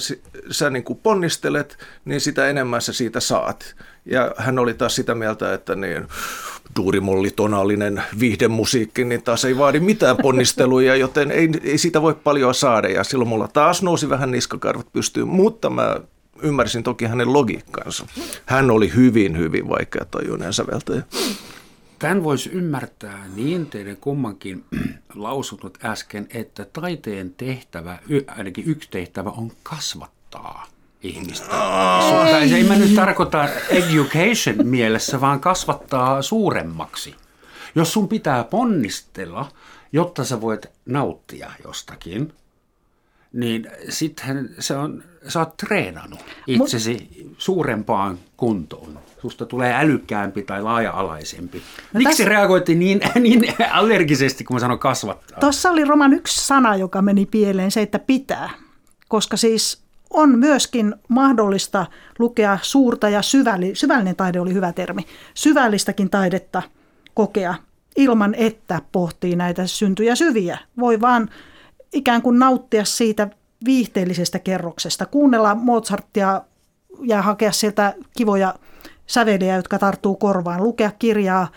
[0.51, 3.75] sä niin kuin ponnistelet, niin sitä enemmän sä siitä saat.
[4.05, 6.09] Ja hän oli taas sitä mieltä, että niin,
[6.77, 12.89] duurimollitonaalinen viihdemusiikki, niin taas ei vaadi mitään ponnisteluja, joten ei, ei siitä voi paljon saada.
[12.89, 15.97] Ja silloin mulla taas nousi vähän niskakarvat pystyyn, mutta mä
[16.43, 18.07] ymmärsin toki hänen logiikkansa.
[18.47, 21.03] Hän oli hyvin, hyvin vaikea tajuinen säveltäjä.
[22.05, 24.65] Tämän voisi ymmärtää niin teidän kummankin
[25.15, 30.67] lausunut äsken, että taiteen tehtävä, ainakin yksi tehtävä on kasvattaa
[31.03, 31.47] ihmistä.
[32.31, 37.15] Tai se ei mä nyt tarkoita education mielessä, vaan kasvattaa suuremmaksi.
[37.75, 39.53] Jos sun pitää ponnistella,
[39.93, 42.33] jotta sä voit nauttia jostakin,
[43.33, 48.99] niin sitten se on, sä oot treenannut itsesi Mut, suurempaan kuntoon.
[49.25, 51.59] Susta tulee älykkäämpi tai laaja-alaisempi.
[51.59, 55.41] No Miksi tässä, reagoitti niin, niin allergisesti, kun mä sanon kasvattaa?
[55.41, 58.51] Tuossa oli Roman yksi sana, joka meni pieleen, se, että pitää.
[59.09, 61.87] Koska siis on myöskin mahdollista
[62.19, 65.03] lukea suurta ja syvälli, syvällinen taide oli hyvä termi,
[65.35, 66.63] syvällistäkin taidetta
[67.15, 67.55] kokea
[67.97, 70.59] ilman, että pohtii näitä syntyjä syviä.
[70.79, 71.31] Voi vaan
[71.93, 73.29] ikään kuin nauttia siitä
[73.65, 76.43] viihteellisestä kerroksesta, kuunnella Mozartia
[77.03, 78.55] ja hakea sieltä kivoja
[79.07, 81.49] säveliä, jotka tarttuu korvaan, lukea kirjaa,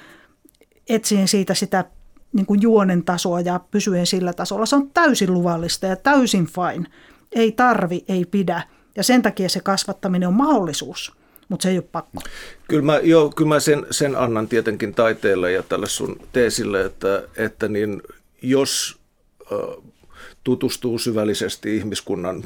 [0.89, 1.85] etsien siitä sitä
[2.33, 4.65] niin kuin juonen tasoa ja pysyen sillä tasolla.
[4.65, 6.89] Se on täysin luvallista ja täysin fine.
[7.31, 8.63] Ei tarvi, ei pidä.
[8.95, 11.13] Ja sen takia se kasvattaminen on mahdollisuus,
[11.49, 12.21] mutta se ei ole pakko.
[12.67, 17.23] Kyllä mä, joo, kyllä mä sen, sen annan tietenkin taiteelle ja tälle sun teesille, että,
[17.37, 18.01] että niin
[18.41, 18.99] jos
[20.47, 22.43] tutustuu syvällisesti ihmiskunnan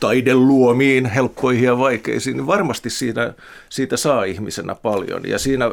[0.00, 3.34] taideluomiin, helppoihin ja vaikeisiin, niin varmasti siitä,
[3.68, 5.22] siitä saa ihmisenä paljon.
[5.26, 5.70] Ja siinä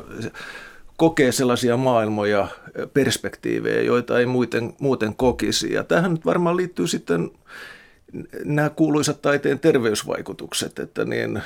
[0.97, 2.47] kokee sellaisia maailmoja,
[2.93, 5.73] perspektiivejä, joita ei muuten, muuten kokisi.
[5.73, 7.31] Ja tähän nyt varmaan liittyy sitten
[8.45, 11.41] nämä kuuluisat taiteen terveysvaikutukset, että niin,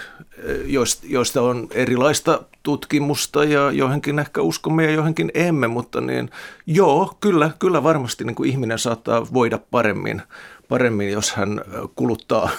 [1.04, 6.30] joista on erilaista tutkimusta ja johonkin ehkä uskomme ja johonkin emme, mutta niin,
[6.67, 10.21] joo, kyllä, kyllä varmasti niin kuin ihminen saattaa voida paremmin,
[10.69, 11.62] paremmin, jos hän
[11.95, 12.49] kuluttaa,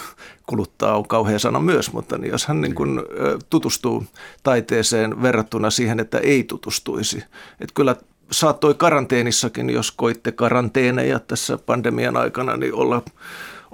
[0.45, 3.01] kuluttaa on kauhea sana myös, mutta niin jos hän niin kuin
[3.49, 4.03] tutustuu
[4.43, 7.17] taiteeseen verrattuna siihen, että ei tutustuisi.
[7.59, 7.95] Että kyllä
[8.31, 13.01] saattoi karanteenissakin, jos koitte karanteeneja tässä pandemian aikana, niin olla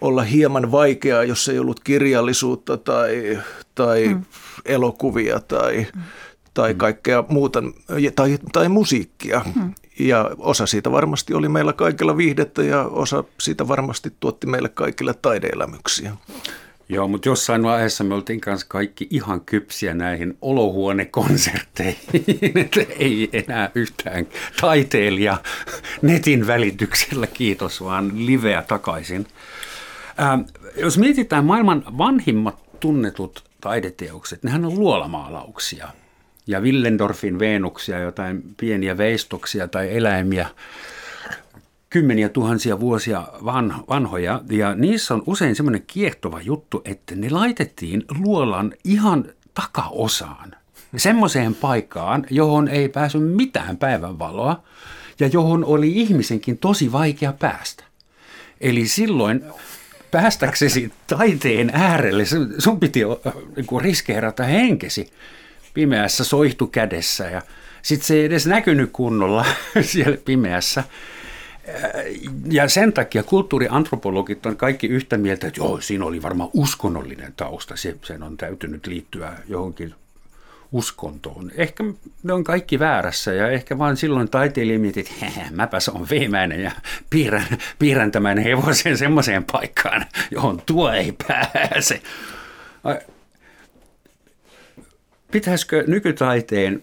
[0.01, 3.39] olla hieman vaikeaa, jos ei ollut kirjallisuutta tai,
[3.75, 4.25] tai mm.
[4.65, 6.01] elokuvia tai, mm.
[6.53, 7.63] tai kaikkea muuta,
[8.15, 9.41] tai, tai musiikkia.
[9.55, 9.73] Mm.
[9.99, 15.13] Ja osa siitä varmasti oli meillä kaikilla viihdettä ja osa siitä varmasti tuotti meille kaikille
[15.21, 16.11] taideelämyksiä.
[16.91, 23.71] Joo, mutta jossain vaiheessa me oltiin kanssa kaikki ihan kypsiä näihin olohuonekonserteihin, että ei enää
[23.75, 24.27] yhtään
[24.61, 25.37] taiteilija
[26.01, 29.27] netin välityksellä, kiitos, vaan liveä takaisin.
[30.21, 30.41] Ähm,
[30.77, 35.88] jos mietitään maailman vanhimmat tunnetut taideteokset, nehän on luolamaalauksia.
[36.47, 40.47] Ja Willendorfin Veenuksia, jotain pieniä veistoksia tai eläimiä,
[41.89, 44.41] kymmeniä tuhansia vuosia van, vanhoja.
[44.49, 50.55] Ja niissä on usein semmoinen kiehtova juttu, että ne laitettiin luolan ihan takaosaan.
[50.97, 54.63] Semmoiseen paikkaan, johon ei pääsy mitään päivänvaloa
[55.19, 57.84] ja johon oli ihmisenkin tosi vaikea päästä.
[58.62, 59.43] Eli silloin
[60.12, 62.24] päästäksesi taiteen äärelle,
[62.58, 63.00] sun piti
[63.56, 65.12] niin riskeerata henkesi
[65.74, 67.41] pimeässä soihtu kädessä ja
[67.82, 69.45] sitten se ei edes näkynyt kunnolla
[69.82, 70.84] siellä pimeässä.
[72.52, 77.76] Ja sen takia kulttuuriantropologit on kaikki yhtä mieltä, että joo, siinä oli varmaan uskonnollinen tausta.
[77.76, 79.95] Se, sen on täytynyt liittyä johonkin
[80.71, 81.51] uskontoon.
[81.55, 81.84] Ehkä
[82.23, 86.71] ne on kaikki väärässä ja ehkä vaan silloin taiteilija mietit, että mäpäs on viimeinen ja
[87.10, 87.47] piirrän,
[87.79, 92.01] piirrän tämän hevosen semmoiseen paikkaan, johon tuo ei pääse.
[95.31, 96.81] Pitäisikö nykytaiteen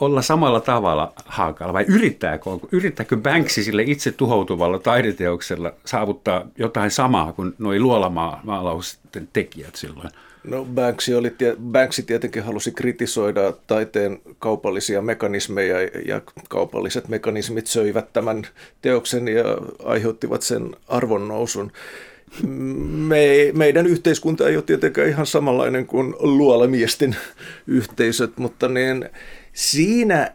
[0.00, 7.32] olla samalla tavalla haakalla vai yrittääkö, yrittääkö Banksy sille itse tuhoutuvalla taideteoksella saavuttaa jotain samaa
[7.32, 10.10] kuin nuo luolamaalausten tekijät silloin?
[10.50, 11.36] No Banksy, oli,
[11.72, 18.46] Banksy tietenkin halusi kritisoida taiteen kaupallisia mekanismeja ja kaupalliset mekanismit söivät tämän
[18.82, 19.44] teoksen ja
[19.84, 21.72] aiheuttivat sen arvonnousun.
[23.08, 27.16] Me, meidän yhteiskunta ei ole tietenkään ihan samanlainen kuin luolamiesten
[27.66, 29.08] yhteisöt, mutta niin
[29.52, 30.32] siinä,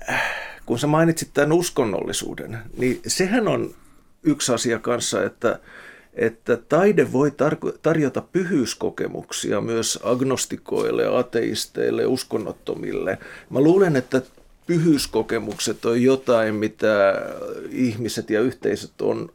[0.65, 3.75] kun sä mainitsit tämän uskonnollisuuden, niin sehän on
[4.23, 5.59] yksi asia kanssa, että–
[6.15, 13.17] että taide voi tar- tarjota pyhyyskokemuksia myös agnostikoille, ateisteille, uskonnottomille.
[13.49, 14.21] Mä luulen, että
[14.67, 17.21] pyhyyskokemukset on jotain, mitä
[17.69, 19.29] ihmiset ja yhteisöt on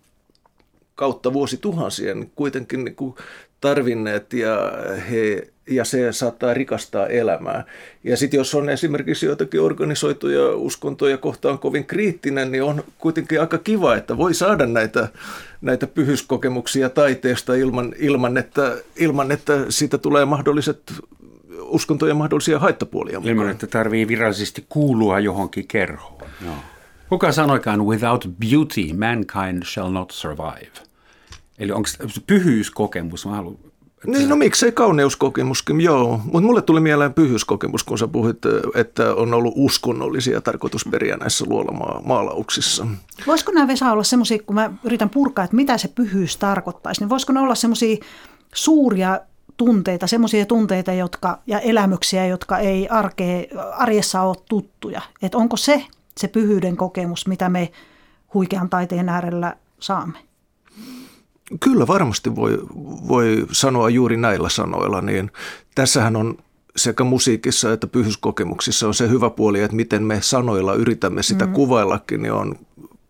[0.95, 3.15] kautta vuosituhansien kuitenkin niin kuin
[3.61, 4.73] tarvinneet ja
[5.11, 7.65] he ja se saattaa rikastaa elämää.
[8.05, 13.59] Ja sitten jos on esimerkiksi joitakin organisoituja uskontoja kohtaan kovin kriittinen, niin on kuitenkin aika
[13.59, 15.09] kiva, että voi saada näitä,
[15.61, 20.93] näitä pyhyskokemuksia taiteesta ilman, ilman, että, ilman, että siitä tulee mahdolliset
[21.61, 23.37] uskontojen mahdollisia haittapuolia mukaan.
[23.37, 26.23] Ilman, että tarvii virallisesti kuulua johonkin kerhoon.
[26.41, 26.53] No.
[27.09, 30.73] Kuka sanoikaan, without beauty mankind shall not survive.
[31.59, 31.89] Eli onko
[32.27, 33.59] pyhyyskokemus, mä haluan
[34.07, 36.21] Niin, no miksei kauneuskokemuskin, joo.
[36.25, 38.39] Mutta mulle tuli mieleen pyhyyskokemus, kun sä puhuit,
[38.75, 42.87] että on ollut uskonnollisia tarkoitusperiä näissä luolamaalauksissa.
[43.27, 47.09] Voisiko nämä Vesa olla semmoisia, kun mä yritän purkaa, että mitä se pyhyys tarkoittaisi, niin
[47.09, 47.97] voisiko ne olla semmoisia
[48.55, 49.21] suuria
[49.57, 55.01] tunteita, semmoisia tunteita jotka, ja elämyksiä, jotka ei arke, arjessa ole tuttuja.
[55.23, 55.85] Että onko se
[56.19, 57.73] se pyhyyden kokemus, mitä me
[58.35, 60.19] huikean taiteen äärellä saamme?
[61.61, 62.59] Kyllä varmasti voi,
[63.09, 65.01] voi sanoa juuri näillä sanoilla.
[65.01, 65.31] Niin
[65.75, 66.39] tässähän on
[66.77, 71.53] sekä musiikissa että pyhyskokemuksissa on se hyvä puoli, että miten me sanoilla yritämme sitä mm.
[71.53, 72.55] kuvaillakin, niin on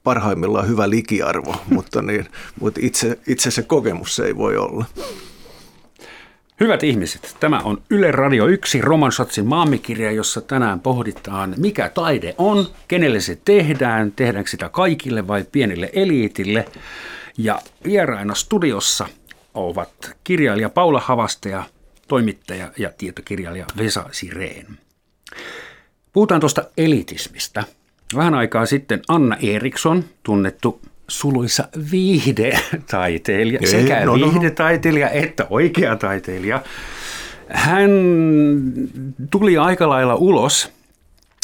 [0.04, 2.26] parhaimmillaan hyvä likiarvo, mutta, niin,
[2.60, 4.84] mutta itse, itse se kokemus se ei voi olla.
[6.60, 12.34] Hyvät ihmiset, tämä on Yle Radio 1 Roman Schatzin maamikirja, jossa tänään pohditaan, mikä taide
[12.38, 16.64] on, kenelle se tehdään, tehdäänkö sitä kaikille vai pienille eliitille.
[17.38, 19.06] Ja vieraina studiossa
[19.54, 21.62] ovat kirjailija Paula Havaste ja
[22.08, 24.66] toimittaja ja tietokirjailija Vesa Sireen.
[26.12, 27.64] Puhutaan tuosta elitismistä.
[28.16, 35.20] Vähän aikaa sitten Anna Eriksson, tunnettu suluissa viihdetaiteilija, Ei, sekä no, viihdetaiteilija no, no.
[35.20, 36.62] että oikea taiteilija.
[37.48, 37.90] Hän
[39.30, 40.72] tuli aika lailla ulos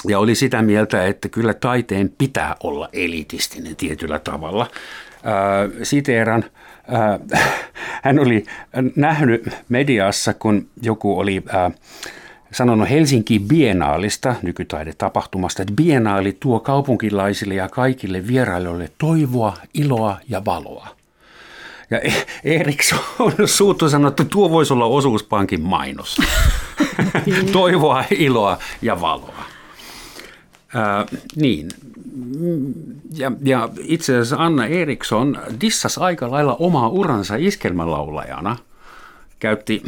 [0.09, 4.71] ja oli sitä mieltä, että kyllä taiteen pitää olla elitistinen tietyllä tavalla.
[5.27, 6.45] Äh, siteeran,
[7.35, 7.43] äh,
[8.05, 8.45] hän oli
[8.97, 11.73] nähnyt mediassa, kun joku oli äh,
[12.53, 20.89] sanonut Helsinki Biennaalista, nykytaidetapahtumasta, että Biennaali tuo kaupunkilaisille ja kaikille vierailijoille toivoa, iloa ja valoa.
[21.91, 22.99] Ja e- Eriksson
[23.45, 26.21] suuttu sanoi, että tuo voisi olla osuuspankin mainos.
[27.53, 29.45] toivoa, iloa ja valoa.
[30.75, 31.07] Ää,
[31.37, 31.69] niin.
[33.15, 38.57] Ja, ja itse asiassa Anna Eriksson dissasi aika lailla omaa uransa iskelmälaulajana.
[39.39, 39.83] Käytti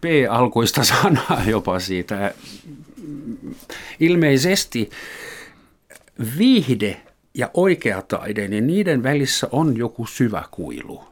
[0.00, 2.34] P-alkuista sanaa jopa siitä.
[4.00, 4.90] Ilmeisesti
[6.38, 7.00] viihde
[7.34, 11.04] ja oikea taide, niin niiden välissä on joku syvä kuilu.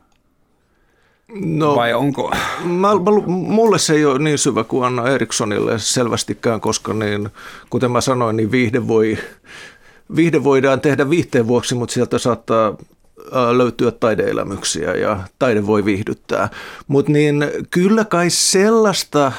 [1.34, 2.32] No, Vai onko?
[2.64, 7.28] Mä, mä, mulle se ei ole niin syvä kuin Anna Erikssonille selvästikään, koska niin,
[7.70, 9.18] kuten mä sanoin, niin viihde, voi,
[10.16, 12.76] viihde voidaan tehdä viihteen vuoksi, mutta sieltä saattaa
[13.56, 16.48] löytyä taideelämyksiä ja taide voi viihdyttää.
[16.88, 19.32] Mutta niin kyllä kai sellaista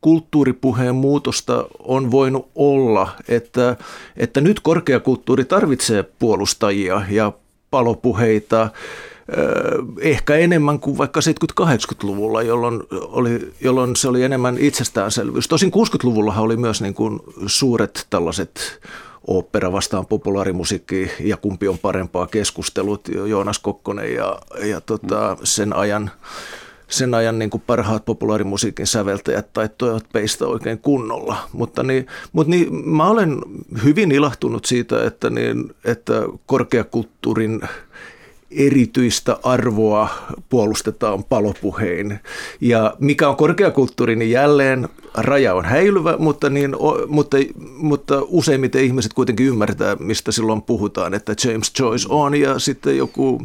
[0.00, 3.76] kulttuuripuheen muutosta on voinut olla, että,
[4.16, 7.32] että nyt korkeakulttuuri tarvitsee puolustajia ja
[7.70, 8.70] palopuheita,
[10.00, 15.48] ehkä enemmän kuin vaikka 70-80-luvulla, jolloin, oli, jolloin se oli enemmän itsestäänselvyys.
[15.48, 18.80] Tosin 60-luvullahan oli myös niin kuin suuret tällaiset
[19.26, 26.10] opera vastaan populaarimusiikki ja kumpi on parempaa keskustelut, Joonas Kokkonen ja, ja tota, sen ajan,
[26.88, 31.36] sen ajan niin kuin parhaat populaarimusiikin säveltäjät taittoivat peistä oikein kunnolla.
[31.52, 33.38] Mutta, niin, mutta niin, mä olen
[33.84, 37.60] hyvin ilahtunut siitä, että, niin, että korkeakulttuurin
[38.56, 40.08] erityistä arvoa
[40.48, 42.20] puolustetaan palopuhein.
[42.60, 46.76] Ja mikä on korkeakulttuuri, niin jälleen raja on häilyvä, mutta, niin,
[47.08, 47.36] mutta,
[47.76, 53.42] mutta useimmiten ihmiset kuitenkin ymmärtää, mistä silloin puhutaan, että James Joyce on ja sitten joku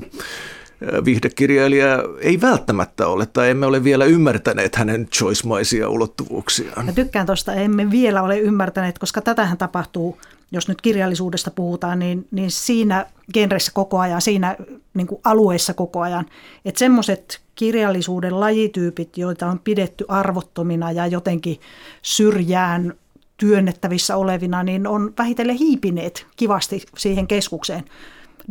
[1.05, 6.85] viihdekirjailija ei välttämättä ole, tai emme ole vielä ymmärtäneet hänen choice-maisia ulottuvuuksiaan.
[6.85, 10.17] Mä tykkään tuosta, emme vielä ole ymmärtäneet, koska tätähän tapahtuu,
[10.51, 14.55] jos nyt kirjallisuudesta puhutaan, niin, niin siinä genressä koko ajan, siinä
[14.93, 16.25] niin kuin alueessa koko ajan.
[16.65, 21.59] Että semmoiset kirjallisuuden lajityypit, joita on pidetty arvottomina ja jotenkin
[22.01, 22.93] syrjään
[23.37, 27.83] työnnettävissä olevina, niin on vähitellen hiipineet kivasti siihen keskukseen.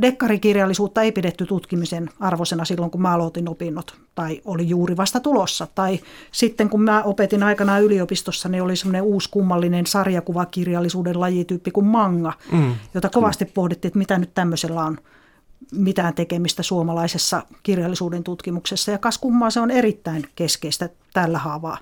[0.00, 5.68] Dekkarikirjallisuutta ei pidetty tutkimisen arvoisena silloin, kun mä aloitin opinnot, tai oli juuri vasta tulossa.
[5.74, 6.00] Tai
[6.32, 12.32] sitten kun mä opetin aikanaan yliopistossa, niin oli semmoinen uusi kummallinen sarjakuvakirjallisuuden lajityyppi kuin manga,
[12.52, 12.74] mm.
[12.94, 14.98] jota kovasti pohdittiin, että mitä nyt tämmöisellä on
[15.72, 18.90] mitään tekemistä suomalaisessa kirjallisuuden tutkimuksessa.
[18.90, 21.78] Ja kas kummaa se on erittäin keskeistä tällä haavaa.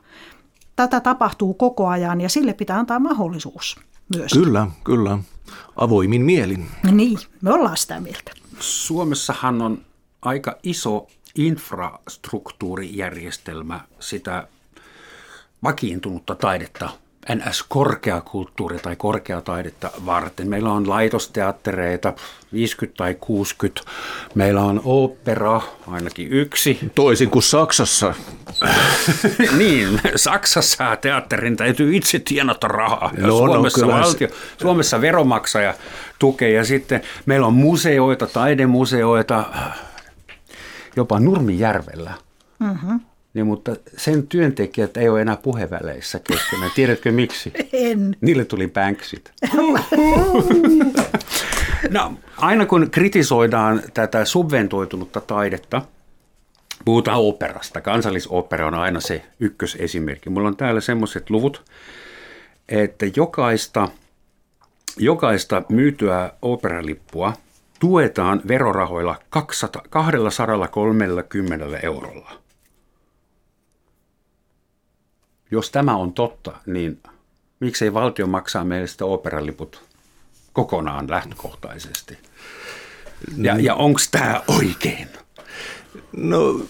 [0.76, 3.80] Tätä tapahtuu koko ajan ja sille pitää antaa mahdollisuus
[4.16, 4.32] myös.
[4.32, 5.18] Kyllä, kyllä.
[5.76, 6.66] Avoimin mielin.
[6.90, 8.32] Niin, me ollaan sitä mieltä.
[8.60, 9.84] Suomessahan on
[10.22, 14.48] aika iso infrastruktuurijärjestelmä sitä
[15.62, 16.90] vakiintunutta taidetta
[17.34, 20.48] NS-korkeakulttuuri tai korkeataidetta varten.
[20.48, 22.12] Meillä on laitosteattereita
[22.52, 23.80] 50 tai 60.
[24.34, 26.78] Meillä on opera, ainakin yksi.
[26.94, 28.14] Toisin kuin Saksassa.
[29.58, 33.10] niin, Saksassa teatterin täytyy itse tienata rahaa.
[33.16, 34.28] Ja no, no Suomessa, no, valtio,
[34.60, 35.74] Suomessa veromaksaja
[36.18, 36.50] tukee.
[36.50, 39.44] Ja sitten meillä on museoita, taidemuseoita,
[40.96, 42.14] jopa Nurmijärvellä.
[42.58, 43.00] Mm-hmm
[43.36, 46.70] Niin, mutta sen työntekijät ei ole enää puheväleissä keskenään.
[46.74, 47.52] Tiedätkö miksi?
[47.72, 48.16] En.
[48.20, 49.32] Niille tuli banksit.
[51.90, 55.82] no, aina kun kritisoidaan tätä subventoitunutta taidetta,
[56.84, 57.80] puhutaan operasta.
[57.80, 60.30] Kansallisopera on aina se ykkösesimerkki.
[60.30, 61.64] Mulla on täällä semmoiset luvut,
[62.68, 63.88] että jokaista,
[64.96, 67.32] jokaista myytyä operalippua
[67.80, 72.45] tuetaan verorahoilla 200, 230 eurolla.
[75.50, 77.00] Jos tämä on totta, niin
[77.60, 79.82] miksei valtio maksaa meille sitä operaliput
[80.52, 82.18] kokonaan lähtökohtaisesti?
[83.36, 85.08] Ja, ja onko tämä oikein?
[86.16, 86.60] No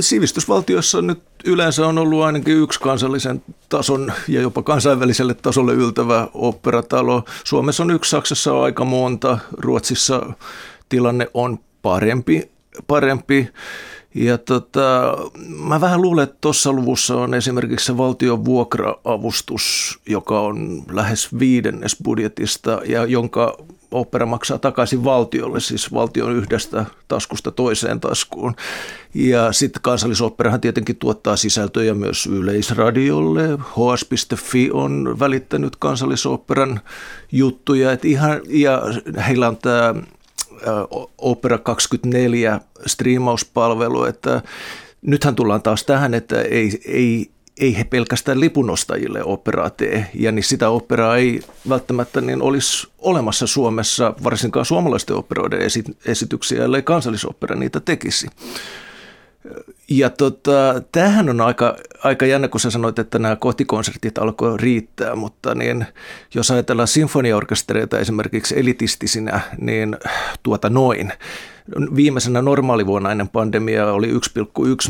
[0.00, 7.24] sivistysvaltiossa nyt yleensä on ollut ainakin yksi kansallisen tason ja jopa kansainväliselle tasolle yltävä operatalo.
[7.44, 10.32] Suomessa on yksi, Saksassa on aika monta, Ruotsissa
[10.88, 12.50] tilanne on parempi.
[12.86, 13.48] parempi.
[14.14, 15.16] Ja tota,
[15.48, 21.96] mä vähän luulen, että tuossa luvussa on esimerkiksi se valtion vuokra-avustus, joka on lähes viidennes
[22.04, 23.56] budjetista ja jonka
[23.92, 28.54] opera maksaa takaisin valtiolle, siis valtion yhdestä taskusta toiseen taskuun.
[29.14, 33.48] Ja sitten kansallisoperahan tietenkin tuottaa sisältöjä myös Yleisradiolle.
[33.52, 36.80] HS.fi on välittänyt kansallisoperan
[37.32, 37.92] juttuja.
[37.92, 38.82] Et ihan, ja
[39.26, 39.94] heillä on tämä
[41.18, 44.42] Opera 24 striimauspalvelu, että
[45.02, 50.44] nythän tullaan taas tähän, että ei, ei ei he pelkästään lipunostajille operaa tee, ja niin
[50.44, 55.60] sitä operaa ei välttämättä niin olisi olemassa Suomessa, varsinkaan suomalaisten operoiden
[56.04, 58.26] esityksiä, ellei kansallisopera niitä tekisi.
[59.88, 65.16] Ja tota, tämähän on aika, aika jännä, kun sä sanoit, että nämä kotikonsertit alkoi riittää,
[65.16, 65.86] mutta niin,
[66.34, 69.96] jos ajatellaan sinfoniaorkestereita esimerkiksi elitistisinä, niin
[70.42, 71.12] tuota noin.
[71.96, 74.18] Viimeisenä normaalivuonna ennen pandemiaa oli 1,1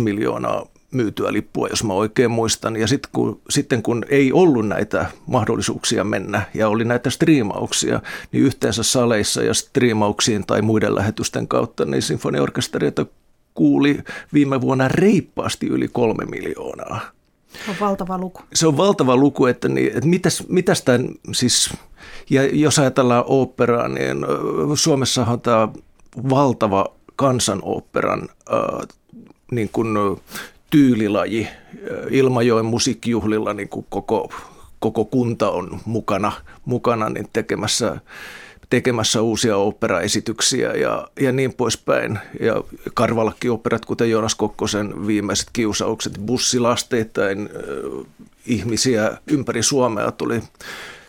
[0.03, 2.77] miljoonaa myytyä lippua, jos mä oikein muistan.
[2.77, 8.01] Ja sit kun, sitten kun ei ollut näitä mahdollisuuksia mennä ja oli näitä striimauksia,
[8.33, 13.07] niin yhteensä saleissa ja striimauksiin tai muiden lähetysten kautta, niin sinfoniorkestereita
[13.55, 13.99] kuuli
[14.33, 17.01] viime vuonna reippaasti yli kolme miljoonaa.
[17.65, 18.41] Se on valtava luku.
[18.55, 21.75] Se on valtava luku, että, niin, että mitäs, mitäs tämän, siis,
[22.31, 24.17] ja jos ajatellaan oopperaa, niin
[24.75, 25.69] Suomessahan tämä
[26.31, 26.87] valtava
[27.17, 28.89] kansanoopperan äh,
[29.51, 29.97] niin kuin
[30.71, 31.49] tyylilaji.
[32.11, 34.33] Ilmajoen musiikkijuhlilla niin kuin koko,
[34.79, 36.33] koko kunta on mukana,
[36.65, 38.01] mukana niin tekemässä,
[38.73, 42.19] tekemässä uusia operaesityksiä ja, ja niin poispäin.
[42.41, 42.63] Ja
[42.95, 47.49] Karvalakki-operat, kuten Joonas Kokkosen viimeiset kiusaukset, bussilasteittain
[48.47, 50.43] ihmisiä ympäri Suomea tuli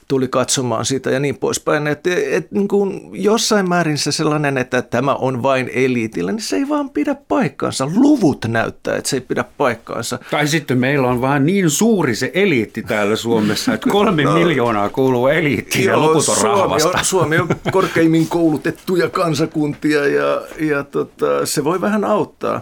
[0.08, 1.88] tuli katsomaan sitä ja niin poispäin.
[1.88, 6.56] Että et, niin kuin jossain määrin se sellainen, että tämä on vain eliitillä, niin se
[6.56, 7.90] ei vaan pidä paikkaansa.
[7.96, 10.20] Luvut näyttää, että se ei pidä paikkaansa.
[10.32, 14.90] Tai sitten meillä on vaan niin suuri se eliitti täällä Suomessa, että kolme no, miljoonaa
[14.90, 16.98] kuuluu eliittiin ja loput on Suomi rahvasta.
[16.98, 22.62] On, Suomi on korkeimmin koulutettuja kansakuntia ja, ja tota, se voi vähän auttaa.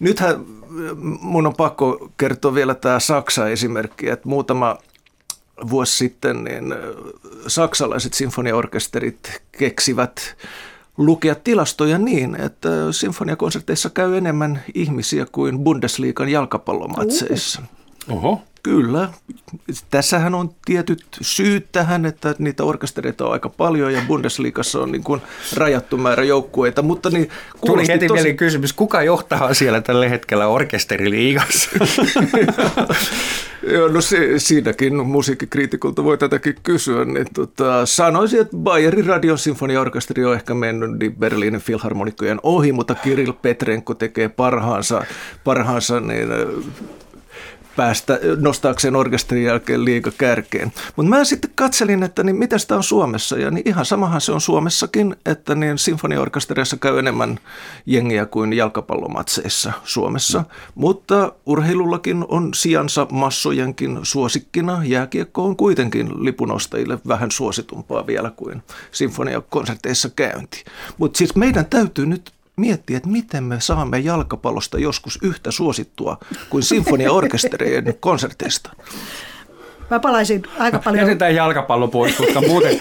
[0.00, 0.44] Nythän
[1.20, 4.76] mun on pakko kertoa vielä tämä Saksa-esimerkki, että muutama–
[5.70, 6.74] vuosi sitten niin
[7.46, 10.36] saksalaiset sinfoniaorkesterit keksivät
[10.96, 17.62] lukea tilastoja niin, että sinfoniakonserteissa käy enemmän ihmisiä kuin Bundesliigan jalkapallomatseissa.
[18.10, 18.42] Oho.
[18.62, 19.08] Kyllä.
[19.90, 25.04] Tässähän on tietyt syyt tähän, että niitä orkestereita on aika paljon ja Bundesliigassa on niin
[25.04, 25.22] kuin
[25.56, 26.82] rajattu määrä joukkueita.
[26.82, 27.28] Mutta niin
[27.66, 28.34] Tuli heti tosi...
[28.34, 31.70] kysymys, kuka johtaa siellä tällä hetkellä orkesteriliigassa?
[33.72, 37.04] Joo, no se, siinäkin musiikkikriitikolta voi tätäkin kysyä.
[37.04, 42.94] Niin tota, sanoisin, että Bayerin radion sinfoniaorkesteri on ehkä mennyt niin Berliinin filharmonikkojen ohi, mutta
[42.94, 45.04] Kirill Petrenko tekee parhaansa,
[45.44, 46.28] parhaansa niin
[47.76, 50.72] päästä nostaakseen orkesterin jälkeen liiga kärkeen.
[50.96, 54.32] Mutta mä sitten katselin, että niin mitä sitä on Suomessa, ja niin ihan samahan se
[54.32, 57.38] on Suomessakin, että niin sinfoniaorkestereissa käy enemmän
[57.86, 60.38] jengiä kuin jalkapallomatseissa Suomessa.
[60.38, 60.44] Mm.
[60.74, 64.82] Mutta urheilullakin on sijansa massojenkin suosikkina.
[64.84, 70.64] Jääkiekko on kuitenkin lipunostajille vähän suositumpaa vielä kuin sinfoniakonserteissa käynti.
[70.98, 76.16] Mutta siis meidän täytyy nyt miettiä, että miten me saamme jalkapallosta joskus yhtä suosittua
[76.50, 78.70] kuin sinfoniaorkesterien konserteista.
[79.90, 81.06] Mä palaisin aika paljon...
[81.06, 82.78] Jätetään jalkapallo pois, koska muuten...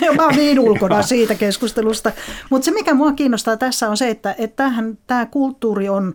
[0.00, 2.12] Joo, mä oon niin ulkona siitä keskustelusta.
[2.50, 4.08] Mutta se, mikä mua kiinnostaa tässä on se,
[4.38, 4.72] että
[5.06, 6.14] tämä kulttuuri on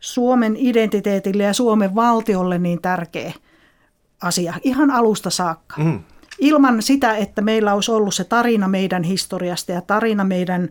[0.00, 3.32] Suomen identiteetille ja Suomen valtiolle niin tärkeä
[4.22, 5.82] asia, ihan alusta saakka.
[5.82, 6.00] Mm.
[6.38, 10.68] Ilman sitä, että meillä olisi ollut se tarina meidän historiasta ja tarina meidän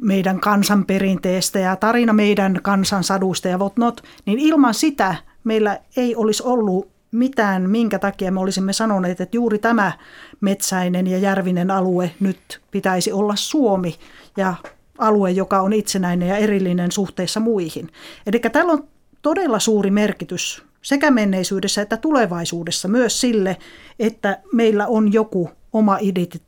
[0.00, 5.14] meidän kansanperinteestä ja tarina meidän kansansadusta ja whatnot, niin ilman sitä
[5.44, 9.92] meillä ei olisi ollut mitään, minkä takia me olisimme sanoneet, että juuri tämä
[10.40, 13.94] metsäinen ja järvinen alue nyt pitäisi olla Suomi
[14.36, 14.54] ja
[14.98, 17.88] alue, joka on itsenäinen ja erillinen suhteessa muihin.
[18.26, 18.88] Eli tällä on
[19.22, 23.56] todella suuri merkitys sekä menneisyydessä että tulevaisuudessa myös sille,
[23.98, 25.98] että meillä on joku oma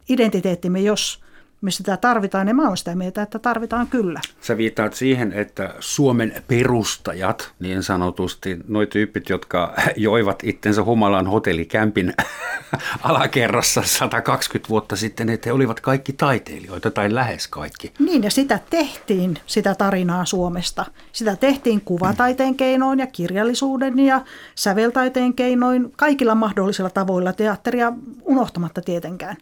[0.08, 1.25] identiteettimme, jos
[1.66, 4.20] me sitä tarvitaan, ja mä olen sitä mieltä, että tarvitaan kyllä.
[4.40, 12.14] Sä viittaat siihen, että Suomen perustajat, niin sanotusti, noi tyypit, jotka joivat itsensä humalan hotellikämpin
[13.02, 17.92] alakerrassa 120 vuotta sitten, että he olivat kaikki taiteilijoita tai lähes kaikki.
[17.98, 20.84] Niin, ja sitä tehtiin, sitä tarinaa Suomesta.
[21.12, 24.20] Sitä tehtiin kuvataiteen keinoin ja kirjallisuuden ja
[24.54, 27.92] säveltaiteen keinoin, kaikilla mahdollisilla tavoilla teatteria
[28.24, 29.36] unohtamatta tietenkään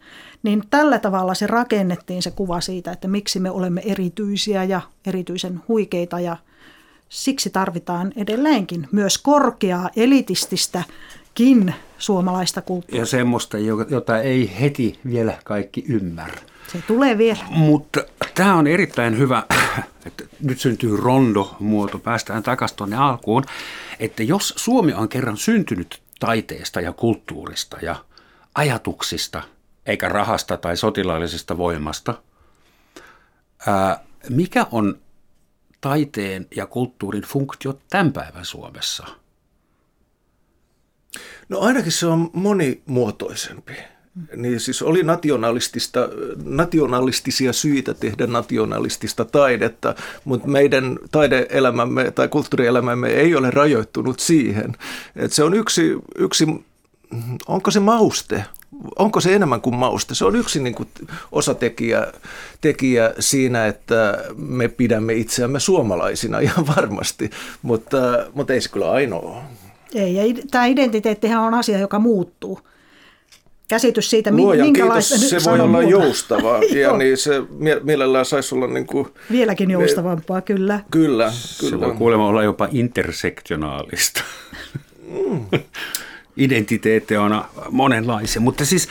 [0.45, 5.61] niin tällä tavalla se rakennettiin se kuva siitä, että miksi me olemme erityisiä ja erityisen
[5.68, 6.36] huikeita ja
[7.09, 13.03] siksi tarvitaan edelleenkin myös korkeaa elitististäkin suomalaista kulttuuria.
[13.03, 16.40] Ja semmoista, jota ei heti vielä kaikki ymmärrä.
[16.72, 17.45] Se tulee vielä.
[17.51, 18.01] Mutta
[18.34, 19.42] tämä on erittäin hyvä,
[20.07, 23.45] että nyt syntyy rondo-muoto, päästään takaisin tuonne alkuun,
[24.01, 27.97] että jos Suomi on kerran syntynyt taiteesta ja kulttuurista ja
[28.55, 29.42] ajatuksista–
[29.87, 32.14] eikä rahasta tai sotilaallisesta voimasta.
[33.66, 34.99] Ää, mikä on
[35.80, 39.07] taiteen ja kulttuurin funktio tämän päivän Suomessa?
[41.49, 43.72] No ainakin se on monimuotoisempi.
[44.37, 46.09] Niin siis oli nationalistista,
[46.45, 54.72] nationalistisia syitä tehdä nationalistista taidetta, mutta meidän taideelämämme tai kulttuurielämämme ei ole rajoittunut siihen.
[55.16, 56.47] Et se on yksi, yksi,
[57.47, 58.45] onko se mauste?
[58.99, 60.14] Onko se enemmän kuin mausta?
[60.14, 60.89] Se on yksi niin kuin
[61.33, 62.12] osatekijä
[62.61, 67.31] tekijä siinä, että me pidämme itseämme suomalaisina ihan varmasti,
[67.62, 67.97] mutta,
[68.35, 69.43] mutta ei se kyllä ainoa.
[69.95, 72.61] Ei, ja tämä identiteettihän on asia, joka muuttuu.
[73.68, 75.14] Käsitys siitä, Luojan minkälaista...
[75.18, 75.89] Kiitos, se voi olla muuta.
[75.89, 77.43] joustava, ja niin se
[77.83, 79.09] mielellään saisi olla niin kuin...
[79.31, 80.81] Vieläkin joustavampaa, kyllä.
[80.91, 81.70] Kyllä, kyllä.
[81.70, 84.20] Se voi kuulemma olla jopa intersektionaalista.
[85.09, 85.47] Mm
[86.37, 88.89] identiteetteja on monenlaisia, mutta siis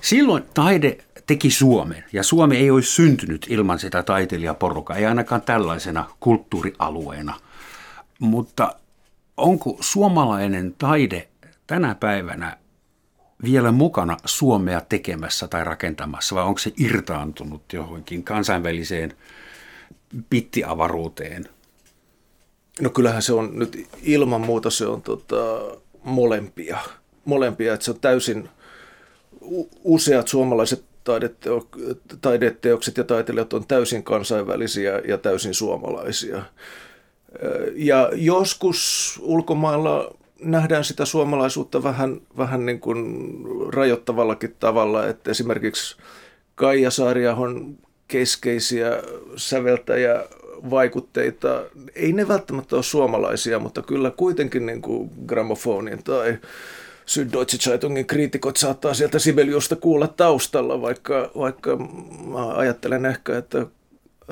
[0.00, 6.10] silloin taide teki Suomen, ja Suomi ei olisi syntynyt ilman sitä taiteilijaporukkaa, ei ainakaan tällaisena
[6.20, 7.34] kulttuurialueena.
[8.18, 8.74] Mutta
[9.36, 11.28] onko suomalainen taide
[11.66, 12.56] tänä päivänä
[13.42, 19.14] vielä mukana Suomea tekemässä tai rakentamassa, vai onko se irtaantunut johonkin kansainväliseen
[20.30, 21.48] pittiavaruuteen?
[22.80, 25.36] No kyllähän se on nyt ilman muuta se on tota,
[26.02, 26.78] molempia.
[27.24, 28.48] Molempia, että se on täysin
[29.84, 31.68] useat suomalaiset taideteo,
[32.20, 36.42] taideteokset ja taiteilijat on täysin kansainvälisiä ja täysin suomalaisia.
[37.74, 43.30] Ja joskus ulkomailla nähdään sitä suomalaisuutta vähän, vähän niin kuin
[43.68, 45.96] rajoittavallakin tavalla, että esimerkiksi
[46.54, 47.78] Kaija Saariahon
[48.08, 49.02] keskeisiä
[49.36, 50.24] säveltäjä
[50.70, 51.62] vaikutteita,
[51.94, 56.38] ei ne välttämättä ole suomalaisia, mutta kyllä kuitenkin niin kuin grammofonin tai
[57.06, 61.76] Süddeutsche Zeitungin kriitikot saattaa sieltä Sibeliusta kuulla taustalla, vaikka, vaikka
[62.26, 63.66] mä ajattelen ehkä, että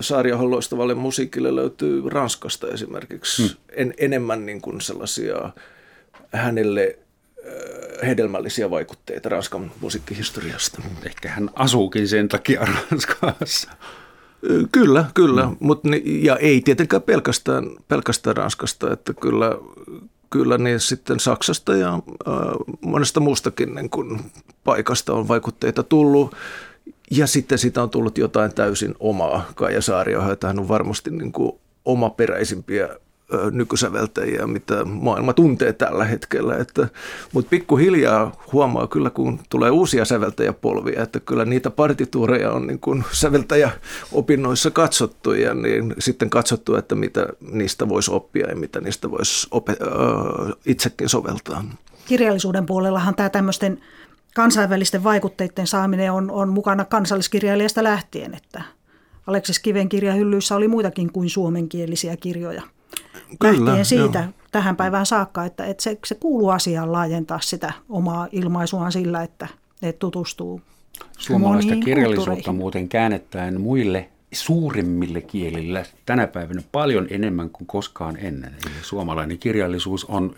[0.01, 3.57] Saariahon loistavalle musiikille löytyy Ranskasta esimerkiksi hmm.
[3.71, 5.51] en, enemmän niin kuin sellaisia
[6.33, 6.99] hänelle
[7.47, 10.83] äh, hedelmällisiä vaikutteita Ranskan musiikkihistoriasta.
[11.07, 12.61] Ehkä hän asuukin sen takia
[12.91, 13.71] Ranskassa.
[14.73, 15.57] Kyllä, kyllä, mm.
[15.61, 19.59] Mut, ja ei tietenkään pelkästään, pelkästään Ranskasta, että kyllä,
[20.31, 22.35] kyllä niin sitten Saksasta ja äh,
[22.81, 24.21] monesta muustakin niin kun
[24.65, 26.35] paikasta on vaikutteita tullut.
[27.11, 29.45] Ja sitten siitä on tullut jotain täysin omaa.
[29.55, 31.53] Kaija Saarioha, hän on varmasti niin kuin
[31.85, 32.89] omaperäisimpiä
[33.51, 36.57] nykysäveltäjiä, mitä maailma tuntee tällä hetkellä.
[36.57, 36.89] Että,
[37.33, 43.05] mutta pikkuhiljaa huomaa kyllä, kun tulee uusia säveltäjäpolvia, että kyllä niitä partituureja on niin kuin
[43.13, 49.49] säveltäjäopinnoissa katsottu ja niin sitten katsottu, että mitä niistä voisi oppia ja mitä niistä voisi
[49.51, 51.65] opet- itsekin soveltaa.
[52.07, 53.81] Kirjallisuuden puolellahan tämä tämmöisten
[54.35, 58.63] kansainvälisten vaikutteiden saaminen on, on mukana kansalliskirjailijasta lähtien, että
[59.27, 62.63] Aleksis Kiven kirjahyllyissä oli muitakin kuin suomenkielisiä kirjoja–
[63.41, 64.29] Kyllä, lähtien siitä joo.
[64.53, 69.49] tähän päivään saakka, että, että se, se kuuluu asiaan laajentaa sitä omaa ilmaisuaan sillä, että,
[69.83, 70.61] että tutustuu
[71.19, 78.51] Suomalaista kirjallisuutta muuten käännettäen muille suurimmille kielillä tänä päivänä paljon enemmän kuin koskaan ennen.
[78.67, 80.35] Eli suomalainen kirjallisuus on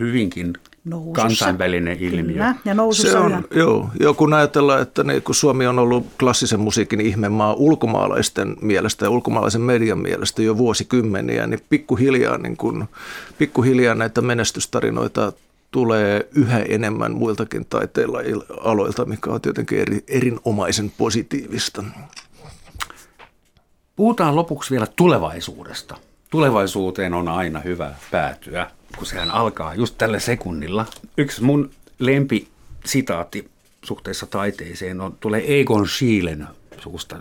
[0.00, 0.52] hyvinkin
[0.84, 1.22] nousussa.
[1.22, 2.32] kansainvälinen ilmiö.
[2.32, 6.06] Kyllä, ja nousussa se on, joo, joo, kun ajatellaan, että niin, kun Suomi on ollut
[6.18, 12.88] klassisen musiikin ihmemaa ulkomaalaisten mielestä ja ulkomaalaisen median mielestä jo vuosikymmeniä, niin pikkuhiljaa, niin kun,
[13.38, 15.32] pikkuhiljaa näitä menestystarinoita
[15.70, 18.18] tulee yhä enemmän muiltakin taiteilla
[18.60, 21.84] aloilta, mikä on tietenkin eri, erinomaisen positiivista.
[23.96, 25.96] Puhutaan lopuksi vielä tulevaisuudesta.
[26.30, 30.86] Tulevaisuuteen on aina hyvä päätyä, kun sehän alkaa just tällä sekunnilla.
[31.18, 32.48] Yksi mun lempi
[32.84, 33.50] sitaatti
[33.84, 36.46] suhteessa taiteeseen on, tulee Egon Schielen
[36.78, 37.16] suusta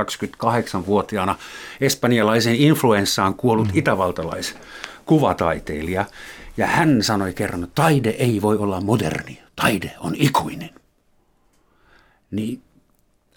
[0.00, 1.36] 28-vuotiaana
[1.80, 3.78] espanjalaisen influenssaan kuollut mm.
[3.78, 4.54] itävaltalais
[5.06, 6.04] kuvataiteilija.
[6.56, 10.70] Ja hän sanoi kerran, että taide ei voi olla moderni, taide on ikuinen.
[12.30, 12.62] Niin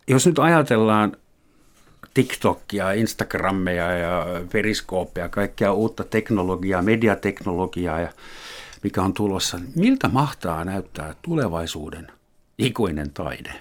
[0.07, 1.17] jos nyt ajatellaan
[2.13, 8.09] TikTokia, Instagrammeja ja periskoopia, kaikkea uutta teknologiaa, mediateknologiaa ja
[8.83, 12.07] mikä on tulossa, miltä mahtaa näyttää tulevaisuuden
[12.57, 13.53] ikuinen taide?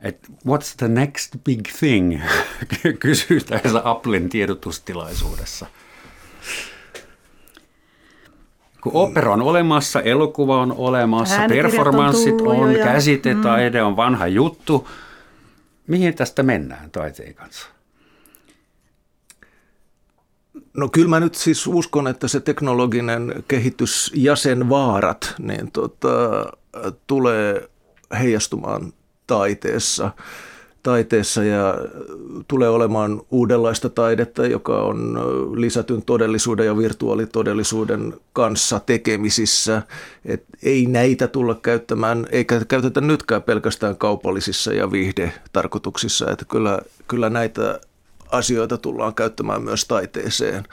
[0.00, 2.20] Et what's the next big thing,
[3.00, 5.66] kysyy tässä Applen tiedotustilaisuudessa.
[8.80, 13.86] Kun opera on olemassa, elokuva on olemassa, performanssit on, on käsitetaide mm.
[13.86, 14.88] on vanha juttu.
[15.92, 17.68] Mihin tästä mennään taiteen kanssa?
[20.74, 26.18] No kyllä mä nyt siis uskon, että se teknologinen kehitys ja sen vaarat niin tota,
[27.06, 27.68] tulee
[28.18, 28.92] heijastumaan
[29.26, 30.10] taiteessa
[30.82, 31.74] taiteessa ja
[32.48, 35.18] tulee olemaan uudenlaista taidetta, joka on
[35.54, 39.82] lisätyn todellisuuden ja virtuaalitodellisuuden kanssa tekemisissä.
[40.24, 46.30] Et ei näitä tulla käyttämään, eikä käytetä nytkään pelkästään kaupallisissa ja viihdetarkoituksissa.
[46.30, 46.78] Että kyllä,
[47.08, 47.80] kyllä näitä
[48.30, 50.64] asioita tullaan käyttämään myös taiteeseen.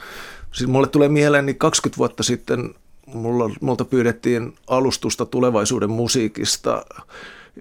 [0.51, 6.85] Siis mulle tulee mieleen, niin 20 vuotta sitten mulla, multa pyydettiin alustusta tulevaisuuden musiikista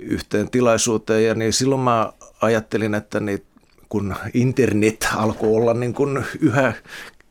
[0.00, 3.44] yhteen tilaisuuteen ja niin silloin mä ajattelin, että niin
[3.88, 6.72] kun internet alkoi olla niin kuin yhä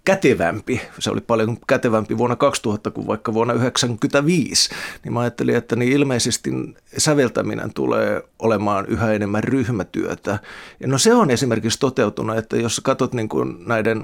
[0.06, 4.70] kätevämpi, se oli paljon kätevämpi vuonna 2000 kuin vaikka vuonna 1995,
[5.04, 6.52] niin mä ajattelin, että niin ilmeisesti
[6.98, 10.40] säveltäminen tulee olemaan yhä enemmän ryhmätyötä.
[10.80, 14.04] Ja no se on esimerkiksi toteutunut, että jos katsot niin kuin näiden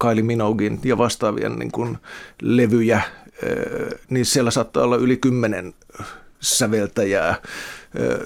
[0.00, 1.98] Kylie Minogin ja vastaavien niin kuin
[2.42, 3.02] levyjä,
[4.10, 5.74] niin siellä saattaa olla yli kymmenen
[6.42, 7.34] säveltäjää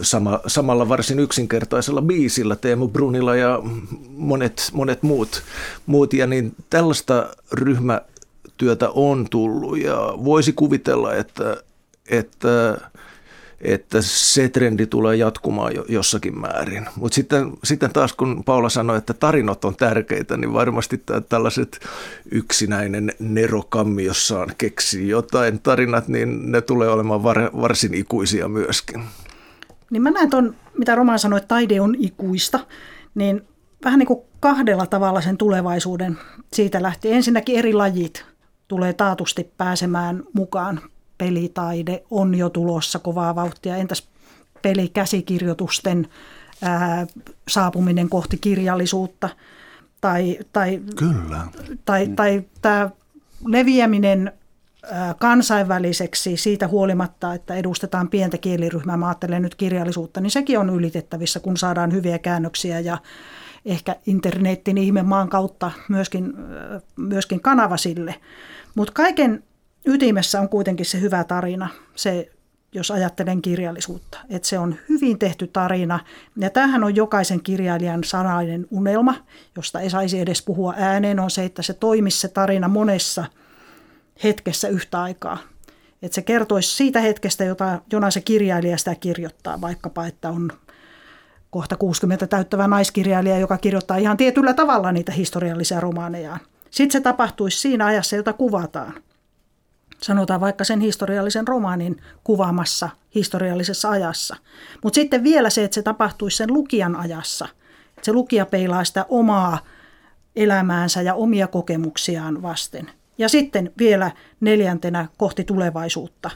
[0.02, 3.60] sama, samalla varsin yksinkertaisella biisillä, Teemu Brunilla ja
[4.08, 5.42] monet, monet muut,
[5.86, 6.12] muut.
[6.12, 11.56] Ja niin tällaista ryhmätyötä on tullut ja voisi kuvitella, että,
[12.10, 12.78] että
[13.60, 16.86] että se trendi tulee jatkumaan jo, jossakin määrin.
[16.96, 21.80] Mutta sitten, sitten taas kun Paula sanoi, että tarinat on tärkeitä, niin varmasti tällaiset
[22.30, 29.02] yksinäinen nerokammi, jossaan keksii jotain tarinat, niin ne tulee olemaan var, varsin ikuisia myöskin.
[29.90, 32.60] Niin mä näen tuon, mitä Roman sanoi, että taide on ikuista,
[33.14, 33.42] niin
[33.84, 36.18] vähän niin kuin kahdella tavalla sen tulevaisuuden
[36.52, 37.12] siitä lähti.
[37.12, 38.24] Ensinnäkin eri lajit
[38.68, 40.80] tulee taatusti pääsemään mukaan
[41.18, 43.76] pelitaide on jo tulossa kovaa vauhtia.
[43.76, 44.08] Entäs
[44.62, 46.08] pelikäsikirjoitusten
[46.62, 47.06] ää,
[47.48, 49.28] saapuminen kohti kirjallisuutta?
[50.00, 51.46] Tai, tai, Kyllä.
[51.84, 52.90] Tai, tai tämä
[53.46, 54.32] leviäminen
[55.18, 61.40] kansainväliseksi siitä huolimatta, että edustetaan pientä kieliryhmää, mä ajattelen nyt kirjallisuutta, niin sekin on ylitettävissä,
[61.40, 62.98] kun saadaan hyviä käännöksiä ja
[63.64, 66.32] ehkä internetin ihme maan kautta myöskin,
[66.96, 68.14] myöskin kanava sille.
[68.74, 69.42] Mutta kaiken
[69.86, 72.30] ytimessä on kuitenkin se hyvä tarina, se
[72.72, 76.00] jos ajattelen kirjallisuutta, että se on hyvin tehty tarina.
[76.36, 79.14] Ja tämähän on jokaisen kirjailijan sanainen unelma,
[79.56, 83.24] josta ei saisi edes puhua ääneen, on se, että se toimisi se tarina monessa
[84.24, 85.38] hetkessä yhtä aikaa.
[86.02, 90.52] Että se kertoisi siitä hetkestä, jota, jona se kirjailija sitä kirjoittaa, vaikkapa, että on
[91.50, 96.40] kohta 60 täyttävä naiskirjailija, joka kirjoittaa ihan tietyllä tavalla niitä historiallisia romaanejaan.
[96.70, 98.94] Sitten se tapahtuisi siinä ajassa, jota kuvataan
[100.02, 104.36] sanotaan vaikka sen historiallisen romaanin kuvaamassa historiallisessa ajassa.
[104.82, 107.48] Mutta sitten vielä se, että se tapahtuisi sen lukijan ajassa.
[107.88, 109.58] Että se lukija peilaa sitä omaa
[110.36, 112.90] elämäänsä ja omia kokemuksiaan vasten.
[113.18, 116.30] Ja sitten vielä neljäntenä kohti tulevaisuutta.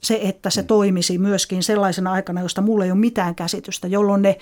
[0.00, 4.38] Se, että se toimisi myöskin sellaisena aikana, josta mulla ei ole mitään käsitystä, jolloin ne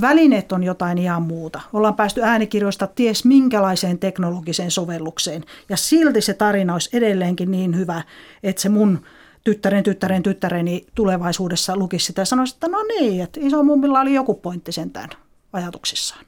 [0.00, 1.60] Välineet on jotain ihan muuta.
[1.72, 5.44] Ollaan päästy äänikirjoista ties minkälaiseen teknologiseen sovellukseen.
[5.68, 8.02] Ja silti se tarina olisi edelleenkin niin hyvä,
[8.42, 9.02] että se mun
[9.44, 14.14] tyttären, tyttären, tyttäreni tulevaisuudessa lukisi sitä ja sanoisi, että no niin, että iso mummilla oli
[14.14, 15.08] joku pointti sentään
[15.52, 16.24] ajatuksissaan.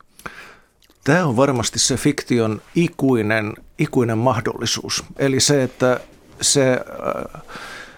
[1.04, 5.04] Tämä on varmasti se fiktion ikuinen, ikuinen mahdollisuus.
[5.18, 6.00] Eli se, että
[6.40, 7.42] se äh,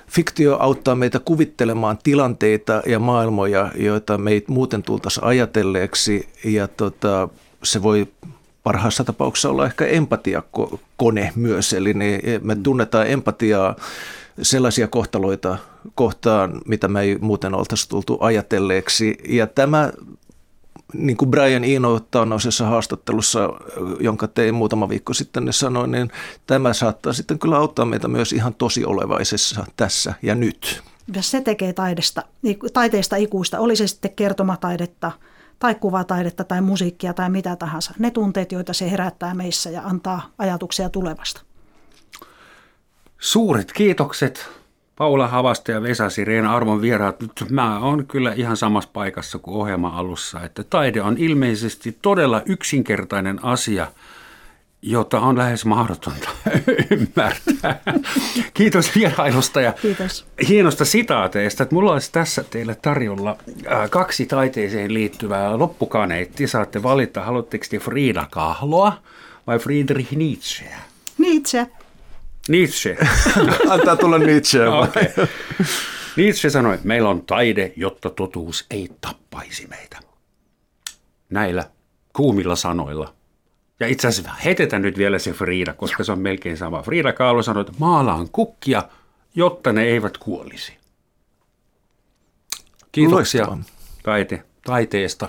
[0.08, 6.28] fiktio auttaa meitä kuvittelemaan tilanteita ja maailmoja, joita me ei muuten tultaisi ajatelleeksi.
[6.44, 7.28] Ja tota,
[7.62, 8.08] se voi
[8.62, 11.72] parhaassa tapauksessa olla ehkä empatiakone myös.
[11.72, 13.76] Eli ne, me tunnetaan empatiaa
[14.42, 15.58] sellaisia kohtaloita
[15.94, 19.18] kohtaan, mitä me ei muuten oltaisi tultu ajatelleeksi.
[19.28, 19.92] Ja tämä
[20.94, 23.48] niin kuin Brian Eno taannoisessa haastattelussa,
[24.00, 26.10] jonka tein muutama viikko sitten, ne sanoi, niin
[26.46, 30.82] tämä saattaa sitten kyllä auttaa meitä myös ihan tosi olevaisessa tässä ja nyt.
[31.14, 32.22] Ja se tekee taidesta,
[32.72, 35.12] taiteesta ikuista, oli se sitten kertomataidetta
[35.58, 37.94] tai kuvataidetta tai musiikkia tai mitä tahansa.
[37.98, 41.40] Ne tunteet, joita se herättää meissä ja antaa ajatuksia tulevasta.
[43.18, 44.48] Suuret kiitokset
[44.98, 47.20] Paula Havasta ja Vesa Sireen arvon vieraat.
[47.20, 52.42] Nyt mä oon kyllä ihan samassa paikassa kuin ohjelma alussa, että taide on ilmeisesti todella
[52.46, 53.86] yksinkertainen asia,
[54.82, 56.28] jota on lähes mahdotonta
[56.90, 57.80] ymmärtää.
[58.54, 60.26] Kiitos vierailusta ja Kiitos.
[60.48, 61.62] hienosta sitaateista.
[61.62, 63.36] Että mulla olisi tässä teille tarjolla
[63.90, 66.46] kaksi taiteeseen liittyvää loppukaneetti.
[66.46, 68.92] Saatte valita, haluatteko te Frida Kahloa
[69.46, 70.78] vai Friedrich Nietzscheä?
[71.18, 71.66] Nietzsche.
[72.48, 72.96] Nietzsche.
[73.68, 74.68] Antaa tulla Nietzsche.
[74.68, 75.26] Okay.
[76.16, 79.98] Nietzsche sanoi, että meillä on taide, jotta totuus ei tappaisi meitä.
[81.30, 81.70] Näillä
[82.12, 83.14] kuumilla sanoilla.
[83.80, 86.82] Ja itse asiassa heitetään nyt vielä se Frida, koska se on melkein sama.
[86.82, 88.82] Frida Kahlo sanoi, että maalaan kukkia,
[89.34, 90.76] jotta ne eivät kuolisi.
[92.92, 93.58] Kiitoksia
[94.02, 95.28] taite, taiteesta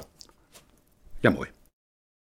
[1.23, 1.47] ja moi.